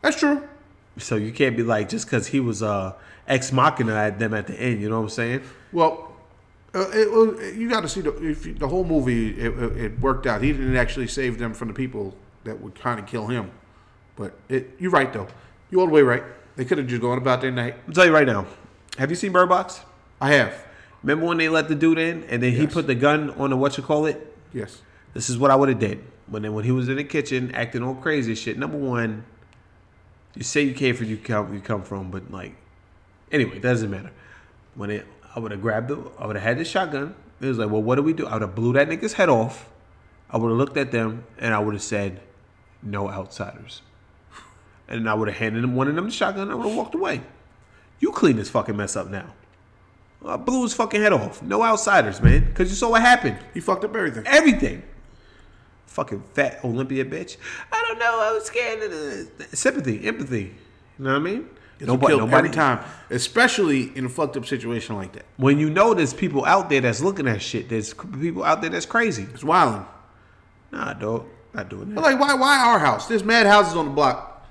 [0.00, 0.48] That's true.
[0.96, 2.94] So you can't be like just because he was uh,
[3.26, 4.80] ex machina at them at the end.
[4.80, 5.42] You know what I'm saying?
[5.72, 6.16] Well,
[6.74, 9.38] uh, it, you got to see the if you, the whole movie.
[9.38, 10.42] It, it, worked out.
[10.42, 12.14] He didn't actually save them from the people
[12.44, 13.50] that would kind of kill him.
[14.16, 15.28] But it, you're right though.
[15.70, 16.22] You all the way right.
[16.56, 17.76] They could have just gone about their night.
[17.86, 18.46] I'll tell you right now.
[18.96, 19.82] Have you seen Bird Box?
[20.20, 20.64] I have.
[21.02, 23.56] Remember when they let the dude in and then he put the gun on the
[23.56, 24.36] what you call it?
[24.52, 24.82] Yes.
[25.14, 27.82] This is what I would have did when when he was in the kitchen acting
[27.82, 28.58] all crazy shit.
[28.58, 29.24] Number one,
[30.34, 32.54] you say you came from you come you come from, but like
[33.32, 34.10] anyway, it doesn't matter.
[34.74, 37.14] When it, I would have grabbed the, I would have had the shotgun.
[37.40, 38.26] It was like, well, what do we do?
[38.26, 39.68] I would have blew that nigga's head off.
[40.30, 42.20] I would have looked at them and I would have said,
[42.82, 43.82] no outsiders.
[44.88, 46.44] And I would have handed him one of them the shotgun.
[46.44, 47.22] and I would have walked away.
[48.00, 49.34] You clean this fucking mess up now.
[50.24, 51.42] I blew his fucking head off.
[51.42, 52.44] No outsiders, man.
[52.44, 53.38] Because you saw what happened.
[53.54, 54.24] He fucked up everything.
[54.26, 54.82] Everything.
[55.88, 57.36] Fucking fat Olympia bitch.
[57.72, 58.20] I don't know.
[58.20, 58.82] I was scared.
[58.84, 60.54] of the- Sympathy, empathy.
[60.98, 61.48] You know what I mean?
[61.80, 65.24] Nobody, every time, especially in a fucked up situation like that.
[65.36, 68.70] When you know there's people out there that's looking at shit, there's people out there
[68.70, 69.26] that's crazy.
[69.32, 69.86] It's wilding.
[70.72, 71.24] Nah, dog.
[71.54, 72.12] Not doing But that.
[72.12, 72.34] like, why?
[72.34, 73.06] Why our house?
[73.06, 74.46] There's mad houses on the block.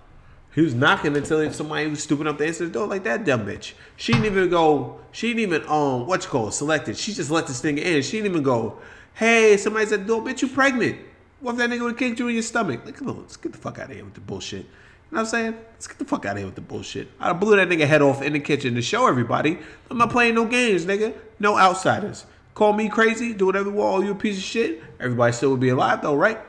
[0.55, 3.45] He was knocking until somebody was stupid up to answer the door like that dumb
[3.45, 3.73] bitch.
[3.97, 4.99] She didn't even go.
[5.11, 6.97] She didn't even um what you call it, selected.
[6.97, 8.01] She just let this thing in.
[8.01, 8.79] She didn't even go.
[9.13, 10.21] Hey, somebody's at the door.
[10.23, 10.97] Bitch, you pregnant?
[11.39, 12.83] What if that nigga would have kicked you in your stomach?
[12.85, 14.65] Like, come on, let's get the fuck out of here with the bullshit.
[14.65, 15.55] You know what I'm saying?
[15.73, 17.09] Let's get the fuck out of here with the bullshit.
[17.19, 19.59] I blew that nigga head off in the kitchen to show everybody
[19.89, 21.13] I'm not playing no games, nigga.
[21.39, 22.25] No outsiders.
[22.55, 24.81] Call me crazy, do whatever you want, you a piece of shit.
[24.99, 26.39] Everybody still would be alive though, right?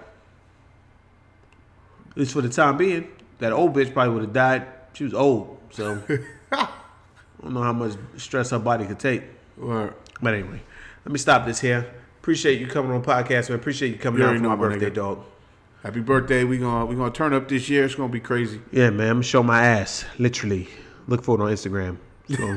[2.10, 3.08] At least for the time being.
[3.38, 4.66] That old bitch probably would have died.
[4.94, 6.02] She was old, so
[6.52, 6.68] I
[7.42, 9.22] don't know how much stress her body could take.
[9.60, 10.62] Or But anyway,
[11.04, 11.92] let me stop this here.
[12.20, 13.58] Appreciate you coming on podcast, man.
[13.58, 14.94] Appreciate you coming You out for my know, my birthday, nigga.
[14.94, 15.24] dog.
[15.82, 16.44] happy birthday.
[16.44, 17.84] We gonna we gonna turn up this year.
[17.84, 18.60] It's gonna be crazy.
[18.72, 19.08] Yeah, man.
[19.08, 20.68] I'm gonna show my ass, literally.
[21.06, 21.96] Look for it on Instagram.
[22.36, 22.54] So,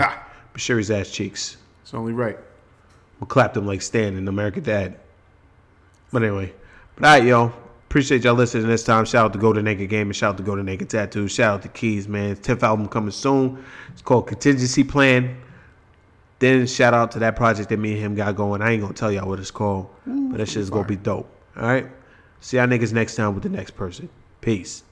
[0.53, 1.55] Bashiri's ass cheeks.
[1.81, 2.37] It's only right.
[3.21, 4.99] We'll clap them like Stan in American Dad.
[6.11, 6.51] But anyway,
[6.97, 7.53] but all right, y'all.
[7.87, 9.05] Appreciate y'all listening this time.
[9.05, 10.11] Shout out to Go to Naked Gaming.
[10.11, 11.29] Shout out to Go to Naked Tattoo.
[11.29, 12.35] Shout out to Keys, man.
[12.35, 13.63] 10th album coming soon.
[13.93, 15.37] It's called Contingency Plan.
[16.41, 18.63] Then shout out to that project that me and him got going.
[18.63, 21.29] I ain't gonna tell y'all what it's called, but that shit's gonna be dope.
[21.55, 21.85] All right.
[22.39, 24.09] See y'all niggas next time with the next person.
[24.41, 24.83] Peace.